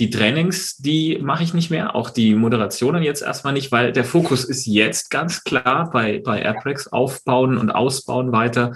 die 0.00 0.10
Trainings, 0.10 0.78
die 0.78 1.18
mache 1.20 1.44
ich 1.44 1.52
nicht 1.52 1.70
mehr, 1.70 1.94
auch 1.94 2.10
die 2.10 2.34
Moderationen 2.34 3.02
jetzt 3.02 3.22
erstmal 3.22 3.52
nicht, 3.52 3.70
weil 3.70 3.92
der 3.92 4.04
Fokus 4.04 4.44
ist 4.44 4.66
jetzt 4.66 5.10
ganz 5.10 5.44
klar 5.44 5.90
bei, 5.92 6.20
bei 6.24 6.40
Airprex 6.40 6.88
aufbauen 6.88 7.58
und 7.58 7.70
ausbauen 7.70 8.32
weiter. 8.32 8.72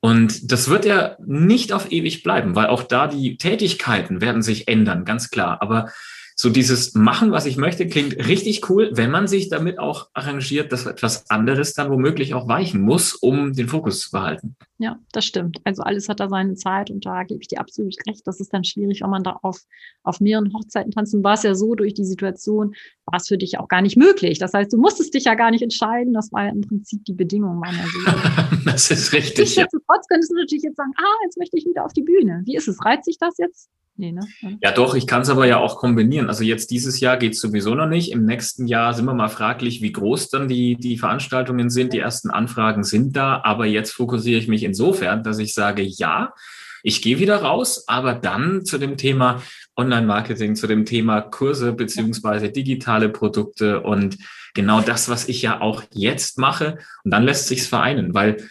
Und 0.00 0.50
das 0.50 0.68
wird 0.68 0.86
ja 0.86 1.16
nicht 1.24 1.72
auf 1.72 1.92
ewig 1.92 2.22
bleiben, 2.22 2.56
weil 2.56 2.66
auch 2.66 2.82
da 2.82 3.06
die 3.06 3.36
Tätigkeiten 3.36 4.20
werden 4.20 4.42
sich 4.42 4.66
ändern, 4.66 5.04
ganz 5.04 5.30
klar. 5.30 5.60
Aber 5.60 5.90
so 6.36 6.50
dieses 6.50 6.94
Machen, 6.94 7.30
was 7.30 7.46
ich 7.46 7.56
möchte, 7.56 7.86
klingt 7.86 8.16
richtig 8.26 8.68
cool, 8.68 8.90
wenn 8.94 9.10
man 9.10 9.28
sich 9.28 9.48
damit 9.48 9.78
auch 9.78 10.08
arrangiert, 10.14 10.72
dass 10.72 10.84
etwas 10.86 11.30
anderes 11.30 11.74
dann 11.74 11.90
womöglich 11.90 12.34
auch 12.34 12.48
weichen 12.48 12.80
muss, 12.80 13.14
um 13.14 13.52
den 13.52 13.68
Fokus 13.68 14.00
zu 14.00 14.10
behalten. 14.10 14.56
Ja, 14.78 14.98
das 15.12 15.24
stimmt. 15.24 15.58
Also 15.62 15.82
alles 15.84 16.08
hat 16.08 16.18
da 16.18 16.28
seine 16.28 16.54
Zeit 16.54 16.90
und 16.90 17.06
da 17.06 17.22
gebe 17.22 17.40
ich 17.40 17.46
dir 17.46 17.60
absolut 17.60 17.94
recht. 18.08 18.26
Das 18.26 18.40
ist 18.40 18.52
dann 18.52 18.64
schwierig, 18.64 19.02
wenn 19.02 19.10
man 19.10 19.22
da 19.22 19.38
auf, 19.42 19.60
auf 20.02 20.20
mehreren 20.20 20.52
Hochzeiten 20.52 20.90
tanzt. 20.90 21.14
Und 21.14 21.22
war 21.22 21.34
es 21.34 21.44
ja 21.44 21.54
so, 21.54 21.76
durch 21.76 21.94
die 21.94 22.04
Situation 22.04 22.74
war 23.06 23.18
es 23.18 23.28
für 23.28 23.38
dich 23.38 23.58
auch 23.60 23.68
gar 23.68 23.82
nicht 23.82 23.96
möglich. 23.96 24.40
Das 24.40 24.52
heißt, 24.52 24.72
du 24.72 24.76
musstest 24.76 25.14
dich 25.14 25.24
ja 25.24 25.36
gar 25.36 25.52
nicht 25.52 25.62
entscheiden. 25.62 26.14
Das 26.14 26.32
war 26.32 26.46
ja 26.46 26.50
im 26.50 26.62
Prinzip 26.62 27.04
die 27.04 27.14
Bedingung 27.14 27.60
meiner 27.60 27.84
so. 27.86 28.60
das 28.64 28.90
ist 28.90 29.12
richtig. 29.12 29.38
Nichtsdestotrotz 29.38 29.86
ja. 29.88 30.08
könntest 30.08 30.32
du 30.32 30.36
natürlich 30.36 30.64
jetzt 30.64 30.76
sagen, 30.76 30.92
ah, 30.96 31.16
jetzt 31.24 31.38
möchte 31.38 31.56
ich 31.56 31.64
wieder 31.64 31.84
auf 31.84 31.92
die 31.92 32.02
Bühne. 32.02 32.42
Wie 32.44 32.56
ist 32.56 32.66
es? 32.66 32.84
Reizt 32.84 33.04
sich 33.04 33.18
das 33.18 33.38
jetzt? 33.38 33.70
Nee, 33.96 34.10
ne? 34.10 34.22
Ja, 34.60 34.72
doch, 34.72 34.96
ich 34.96 35.06
kann 35.06 35.22
es 35.22 35.30
aber 35.30 35.46
ja 35.46 35.58
auch 35.58 35.76
kombinieren. 35.76 36.28
Also 36.28 36.42
jetzt 36.42 36.72
dieses 36.72 36.98
Jahr 36.98 37.16
geht 37.16 37.34
es 37.34 37.40
sowieso 37.40 37.76
noch 37.76 37.86
nicht. 37.86 38.10
Im 38.10 38.24
nächsten 38.24 38.66
Jahr 38.66 38.92
sind 38.92 39.04
wir 39.04 39.14
mal 39.14 39.28
fraglich, 39.28 39.82
wie 39.82 39.92
groß 39.92 40.30
dann 40.30 40.48
die, 40.48 40.74
die 40.76 40.98
Veranstaltungen 40.98 41.70
sind. 41.70 41.92
Die 41.92 42.00
ersten 42.00 42.30
Anfragen 42.30 42.82
sind 42.82 43.14
da, 43.16 43.40
aber 43.44 43.66
jetzt 43.66 43.92
fokussiere 43.92 44.40
ich 44.40 44.48
mich 44.48 44.64
insofern, 44.64 45.22
dass 45.22 45.38
ich 45.38 45.54
sage, 45.54 45.82
ja, 45.82 46.34
ich 46.82 47.02
gehe 47.02 47.18
wieder 47.20 47.36
raus, 47.36 47.84
aber 47.86 48.14
dann 48.14 48.64
zu 48.64 48.78
dem 48.78 48.96
Thema 48.96 49.42
Online-Marketing, 49.76 50.56
zu 50.56 50.66
dem 50.66 50.84
Thema 50.84 51.20
Kurse 51.20 51.72
beziehungsweise 51.72 52.50
digitale 52.50 53.08
Produkte 53.08 53.80
und 53.80 54.18
genau 54.54 54.80
das, 54.80 55.08
was 55.08 55.28
ich 55.28 55.40
ja 55.40 55.60
auch 55.60 55.84
jetzt 55.92 56.38
mache. 56.38 56.78
Und 57.04 57.12
dann 57.12 57.24
lässt 57.24 57.46
sich's 57.46 57.66
vereinen, 57.68 58.12
weil 58.12 58.48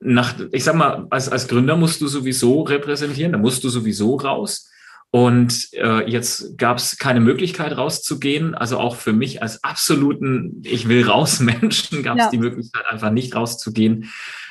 nach, 0.00 0.34
ich 0.52 0.64
sag 0.64 0.74
mal, 0.74 1.06
als, 1.10 1.28
als 1.28 1.48
Gründer 1.48 1.76
musst 1.76 2.00
du 2.00 2.08
sowieso 2.08 2.62
repräsentieren, 2.62 3.32
da 3.32 3.38
musst 3.38 3.62
du 3.62 3.68
sowieso 3.68 4.16
raus. 4.16 4.70
Und 5.10 5.68
äh, 5.72 6.08
jetzt 6.10 6.58
gab 6.58 6.78
es 6.78 6.98
keine 6.98 7.20
Möglichkeit 7.20 7.76
rauszugehen. 7.76 8.54
Also 8.54 8.78
auch 8.78 8.96
für 8.96 9.12
mich 9.12 9.42
als 9.42 9.62
absoluten 9.64 10.62
Ich 10.64 10.88
will 10.88 11.06
raus 11.06 11.40
Menschen 11.40 12.02
gab 12.02 12.18
es 12.18 12.24
ja. 12.24 12.30
die 12.30 12.38
Möglichkeit 12.38 12.84
einfach 12.86 13.10
nicht 13.10 13.34
rauszugehen. 13.34 14.10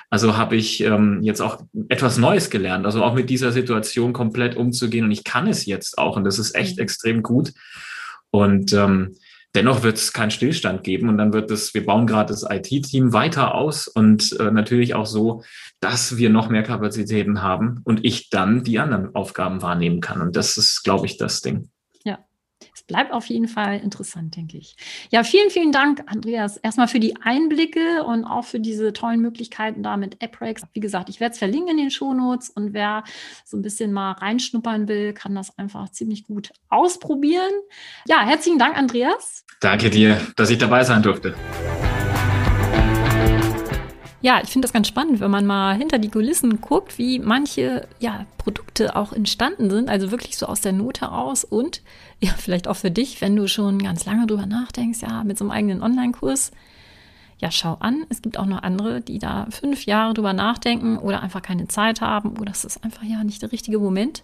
Also 0.09 0.37
habe 0.37 0.55
ich 0.55 0.81
ähm, 0.81 1.19
jetzt 1.23 1.41
auch 1.41 1.63
etwas 1.89 2.17
Neues 2.17 2.49
gelernt, 2.49 2.85
also 2.85 3.03
auch 3.03 3.15
mit 3.15 3.29
dieser 3.29 3.51
Situation 3.51 4.13
komplett 4.13 4.55
umzugehen. 4.55 5.05
Und 5.05 5.11
ich 5.11 5.23
kann 5.23 5.47
es 5.47 5.65
jetzt 5.65 5.97
auch. 5.97 6.15
Und 6.15 6.23
das 6.23 6.39
ist 6.39 6.55
echt 6.55 6.77
mhm. 6.77 6.83
extrem 6.83 7.23
gut. 7.23 7.53
Und 8.31 8.73
ähm, 8.73 9.15
Dennoch 9.55 9.83
wird 9.83 9.97
es 9.97 10.11
keinen 10.11 10.31
Stillstand 10.31 10.83
geben 10.83 11.07
und 11.09 11.17
dann 11.17 11.31
wird 11.33 11.49
es, 11.49 11.73
wir 11.73 11.85
bauen 11.85 12.07
gerade 12.07 12.33
das 12.33 12.45
IT-Team 12.47 13.13
weiter 13.13 13.55
aus 13.55 13.87
und 13.87 14.37
äh, 14.39 14.51
natürlich 14.51 14.93
auch 14.95 15.05
so, 15.05 15.43
dass 15.79 16.17
wir 16.17 16.29
noch 16.29 16.49
mehr 16.49 16.63
Kapazitäten 16.63 17.41
haben 17.41 17.79
und 17.85 18.03
ich 18.03 18.29
dann 18.29 18.63
die 18.63 18.79
anderen 18.79 19.15
Aufgaben 19.15 19.61
wahrnehmen 19.61 20.01
kann. 20.01 20.21
Und 20.21 20.35
das 20.35 20.57
ist, 20.57 20.83
glaube 20.83 21.05
ich, 21.05 21.17
das 21.17 21.41
Ding 21.41 21.69
bleibt 22.87 23.11
auf 23.11 23.25
jeden 23.27 23.47
Fall 23.47 23.79
interessant, 23.79 24.35
denke 24.35 24.57
ich. 24.57 24.75
Ja, 25.11 25.23
vielen, 25.23 25.49
vielen 25.49 25.71
Dank, 25.71 26.03
Andreas, 26.07 26.57
erstmal 26.57 26.87
für 26.87 26.99
die 26.99 27.15
Einblicke 27.21 28.03
und 28.03 28.25
auch 28.25 28.45
für 28.45 28.59
diese 28.59 28.93
tollen 28.93 29.21
Möglichkeiten 29.21 29.83
da 29.83 29.97
mit 29.97 30.21
AppRex. 30.21 30.63
Wie 30.73 30.79
gesagt, 30.79 31.09
ich 31.09 31.19
werde 31.19 31.33
es 31.33 31.39
verlinken 31.39 31.71
in 31.71 31.77
den 31.77 31.91
Shownotes 31.91 32.49
und 32.49 32.73
wer 32.73 33.03
so 33.43 33.57
ein 33.57 33.61
bisschen 33.61 33.91
mal 33.91 34.11
reinschnuppern 34.13 34.87
will, 34.87 35.13
kann 35.13 35.35
das 35.35 35.57
einfach 35.57 35.89
ziemlich 35.89 36.23
gut 36.23 36.51
ausprobieren. 36.69 37.51
Ja, 38.07 38.25
herzlichen 38.25 38.59
Dank, 38.59 38.77
Andreas. 38.77 39.45
Danke 39.61 39.89
dir, 39.89 40.19
dass 40.35 40.49
ich 40.49 40.57
dabei 40.57 40.83
sein 40.83 41.01
durfte. 41.01 41.35
Ja, 44.25 44.41
ich 44.43 44.49
finde 44.49 44.65
das 44.65 44.73
ganz 44.73 44.87
spannend, 44.87 45.19
wenn 45.19 45.29
man 45.29 45.45
mal 45.45 45.75
hinter 45.75 45.99
die 45.99 46.09
Kulissen 46.09 46.59
guckt, 46.59 46.97
wie 46.97 47.19
manche 47.19 47.87
ja, 47.99 48.25
Produkte 48.39 48.95
auch 48.95 49.13
entstanden 49.13 49.69
sind, 49.69 49.87
also 49.87 50.09
wirklich 50.09 50.35
so 50.35 50.47
aus 50.47 50.61
der 50.61 50.71
Not 50.71 51.01
heraus 51.01 51.43
und 51.43 51.83
ja, 52.19 52.31
vielleicht 52.35 52.67
auch 52.67 52.75
für 52.75 52.89
dich, 52.89 53.21
wenn 53.21 53.35
du 53.35 53.47
schon 53.47 53.77
ganz 53.77 54.03
lange 54.05 54.25
drüber 54.25 54.47
nachdenkst, 54.47 55.03
ja, 55.03 55.23
mit 55.23 55.37
so 55.37 55.43
einem 55.43 55.51
eigenen 55.51 55.83
Online-Kurs. 55.83 56.53
Ja, 57.37 57.51
schau 57.51 57.77
an, 57.81 58.03
es 58.09 58.23
gibt 58.23 58.39
auch 58.39 58.47
noch 58.47 58.63
andere, 58.63 58.99
die 58.99 59.19
da 59.19 59.45
fünf 59.51 59.85
Jahre 59.85 60.15
drüber 60.15 60.33
nachdenken 60.33 60.97
oder 60.97 61.21
einfach 61.21 61.43
keine 61.43 61.67
Zeit 61.67 62.01
haben 62.01 62.35
oder 62.39 62.51
es 62.51 62.65
ist 62.65 62.83
einfach 62.83 63.03
ja 63.03 63.23
nicht 63.23 63.43
der 63.43 63.51
richtige 63.51 63.77
Moment. 63.77 64.23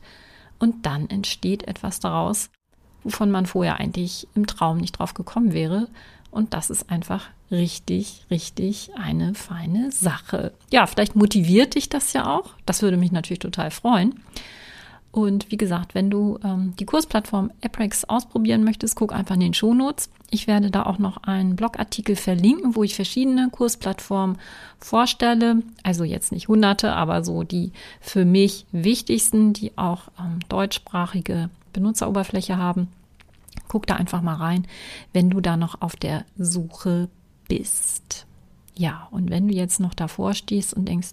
Und 0.57 0.87
dann 0.87 1.11
entsteht 1.11 1.67
etwas 1.67 1.99
daraus, 1.99 2.49
wovon 3.03 3.29
man 3.29 3.45
vorher 3.45 3.79
eigentlich 3.79 4.27
im 4.33 4.47
Traum 4.47 4.77
nicht 4.77 4.93
drauf 4.93 5.13
gekommen 5.13 5.53
wäre. 5.53 5.89
Und 6.31 6.53
das 6.53 6.69
ist 6.69 6.89
einfach 6.89 7.27
richtig, 7.51 8.25
richtig 8.31 8.91
eine 8.95 9.35
feine 9.35 9.91
Sache. 9.91 10.53
Ja, 10.71 10.87
vielleicht 10.87 11.15
motiviert 11.15 11.75
dich 11.75 11.89
das 11.89 12.13
ja 12.13 12.25
auch. 12.33 12.51
Das 12.65 12.81
würde 12.81 12.97
mich 12.97 13.11
natürlich 13.11 13.39
total 13.39 13.69
freuen. 13.69 14.15
Und 15.11 15.51
wie 15.51 15.57
gesagt, 15.57 15.93
wenn 15.93 16.09
du 16.09 16.39
ähm, 16.41 16.73
die 16.79 16.85
Kursplattform 16.85 17.51
Apprex 17.61 18.05
ausprobieren 18.05 18.63
möchtest, 18.63 18.95
guck 18.95 19.13
einfach 19.13 19.35
in 19.35 19.41
den 19.41 19.53
Shownotes. 19.53 20.09
Ich 20.29 20.47
werde 20.47 20.71
da 20.71 20.83
auch 20.83 20.99
noch 20.99 21.17
einen 21.23 21.57
Blogartikel 21.57 22.15
verlinken, 22.15 22.77
wo 22.77 22.83
ich 22.83 22.95
verschiedene 22.95 23.49
Kursplattformen 23.51 24.37
vorstelle. 24.79 25.63
Also 25.83 26.05
jetzt 26.05 26.31
nicht 26.31 26.47
hunderte, 26.47 26.93
aber 26.93 27.25
so 27.25 27.43
die 27.43 27.73
für 27.99 28.23
mich 28.23 28.65
wichtigsten, 28.71 29.51
die 29.51 29.77
auch 29.77 30.03
ähm, 30.17 30.39
deutschsprachige 30.47 31.49
Benutzeroberfläche 31.73 32.55
haben. 32.55 32.87
Guck 33.71 33.87
da 33.87 33.95
einfach 33.95 34.21
mal 34.21 34.35
rein, 34.35 34.67
wenn 35.13 35.29
du 35.29 35.39
da 35.39 35.55
noch 35.55 35.81
auf 35.81 35.95
der 35.95 36.25
Suche 36.35 37.07
bist. 37.47 38.27
Ja, 38.75 39.07
und 39.11 39.29
wenn 39.29 39.47
du 39.47 39.53
jetzt 39.53 39.79
noch 39.79 39.93
davor 39.93 40.33
stehst 40.33 40.73
und 40.73 40.89
denkst, 40.89 41.11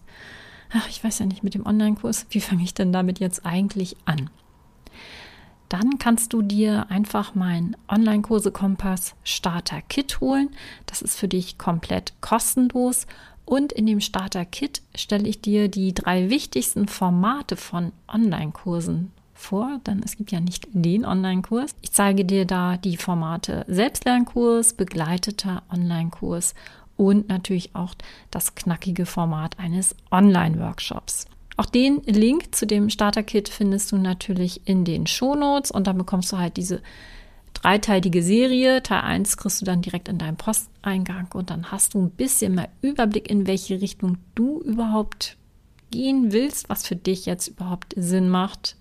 ach, 0.72 0.88
ich 0.88 1.04
weiß 1.04 1.20
ja 1.20 1.26
nicht 1.26 1.44
mit 1.44 1.54
dem 1.54 1.64
Online-Kurs, 1.64 2.26
wie 2.30 2.40
fange 2.40 2.64
ich 2.64 2.74
denn 2.74 2.92
damit 2.92 3.20
jetzt 3.20 3.46
eigentlich 3.46 3.96
an? 4.06 4.28
Dann 5.68 5.98
kannst 6.00 6.32
du 6.32 6.42
dir 6.42 6.90
einfach 6.90 7.36
mein 7.36 7.76
Online-Kurse-Kompass 7.88 9.14
Starter 9.22 9.80
Kit 9.82 10.20
holen. 10.20 10.48
Das 10.86 11.00
ist 11.00 11.16
für 11.16 11.28
dich 11.28 11.58
komplett 11.58 12.14
kostenlos. 12.20 13.06
Und 13.44 13.72
in 13.72 13.86
dem 13.86 14.00
Starter 14.00 14.44
Kit 14.44 14.82
stelle 14.96 15.28
ich 15.28 15.40
dir 15.40 15.68
die 15.68 15.94
drei 15.94 16.28
wichtigsten 16.28 16.88
Formate 16.88 17.54
von 17.54 17.92
Online-Kursen 18.08 19.12
vor, 19.38 19.80
denn 19.86 20.02
es 20.04 20.16
gibt 20.16 20.32
ja 20.32 20.40
nicht 20.40 20.68
den 20.72 21.04
Online-Kurs. 21.04 21.74
Ich 21.80 21.92
zeige 21.92 22.24
dir 22.24 22.44
da 22.44 22.76
die 22.76 22.96
Formate 22.96 23.64
Selbstlernkurs, 23.68 24.74
begleiteter 24.74 25.62
Online-Kurs 25.72 26.54
und 26.96 27.28
natürlich 27.28 27.74
auch 27.74 27.94
das 28.30 28.54
knackige 28.54 29.06
Format 29.06 29.58
eines 29.58 29.94
Online-Workshops. 30.10 31.26
Auch 31.56 31.66
den 31.66 32.02
Link 32.02 32.54
zu 32.54 32.66
dem 32.66 32.90
Starter-Kit 32.90 33.48
findest 33.48 33.90
du 33.92 33.96
natürlich 33.96 34.66
in 34.66 34.84
den 34.84 35.06
Shownotes 35.06 35.70
und 35.70 35.86
dann 35.86 35.98
bekommst 35.98 36.32
du 36.32 36.38
halt 36.38 36.56
diese 36.56 36.82
dreiteilige 37.54 38.22
Serie. 38.22 38.82
Teil 38.82 39.00
1 39.00 39.36
kriegst 39.36 39.60
du 39.60 39.64
dann 39.64 39.82
direkt 39.82 40.08
in 40.08 40.18
deinem 40.18 40.36
Posteingang 40.36 41.28
und 41.34 41.50
dann 41.50 41.72
hast 41.72 41.94
du 41.94 42.02
ein 42.02 42.10
bisschen 42.10 42.54
mehr 42.54 42.68
Überblick, 42.82 43.30
in 43.30 43.46
welche 43.46 43.80
Richtung 43.80 44.18
du 44.34 44.60
überhaupt 44.60 45.36
gehen 45.90 46.32
willst, 46.32 46.68
was 46.68 46.86
für 46.86 46.96
dich 46.96 47.26
jetzt 47.26 47.48
überhaupt 47.48 47.94
Sinn 47.96 48.28
macht. 48.28 48.76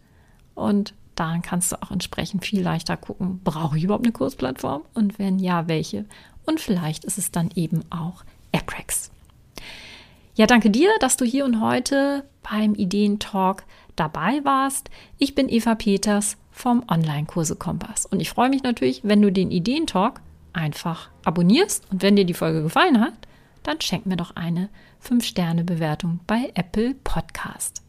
Und 0.58 0.96
dann 1.14 1.44
kannst 1.44 1.72
du 1.72 1.82
auch 1.82 1.92
entsprechend 1.92 2.44
viel 2.44 2.62
leichter 2.62 2.98
gucken, 2.98 3.42
brauche 3.44 3.78
ich 3.78 3.84
überhaupt 3.84 4.06
eine 4.06 4.12
Kursplattform? 4.12 4.82
Und 4.96 5.20
wenn 5.20 5.38
ja, 5.38 5.68
welche? 5.68 6.06
Und 6.46 6.60
vielleicht 6.60 7.06
ist 7.06 7.20
es 7.20 7.32
dann 7.32 7.52
eben 7.54 7.84
auch 7.92 8.24
Aprex. 8.52 9.12
Ja, 10.34 10.48
danke 10.48 10.72
dir, 10.72 10.90
dass 11.00 11.16
du 11.16 11.26
hier 11.26 11.46
und 11.46 11.62
heute 11.62 12.24
beim 12.50 12.74
Ideentalk 12.74 13.66
dabei 13.96 14.42
warst. 14.44 14.90
Ich 15.20 15.36
bin 15.36 15.48
Eva 15.48 15.76
Peters 15.76 16.38
vom 16.52 16.84
Online-Kurse 16.90 17.56
Kompass 17.56 18.08
und 18.08 18.20
ich 18.20 18.30
freue 18.32 18.50
mich 18.50 18.64
natürlich, 18.64 19.02
wenn 19.04 19.22
du 19.22 19.32
den 19.32 19.52
Ideentalk 19.52 20.22
einfach 20.54 21.10
abonnierst 21.24 21.92
und 21.92 22.02
wenn 22.02 22.16
dir 22.16 22.26
die 22.26 22.34
Folge 22.34 22.64
gefallen 22.64 23.00
hat, 23.00 23.14
dann 23.64 23.80
schenk 23.82 24.06
mir 24.06 24.18
doch 24.18 24.36
eine 24.36 24.70
5-Sterne-Bewertung 25.04 26.20
bei 26.26 26.52
Apple 26.56 26.96
Podcast. 27.04 27.84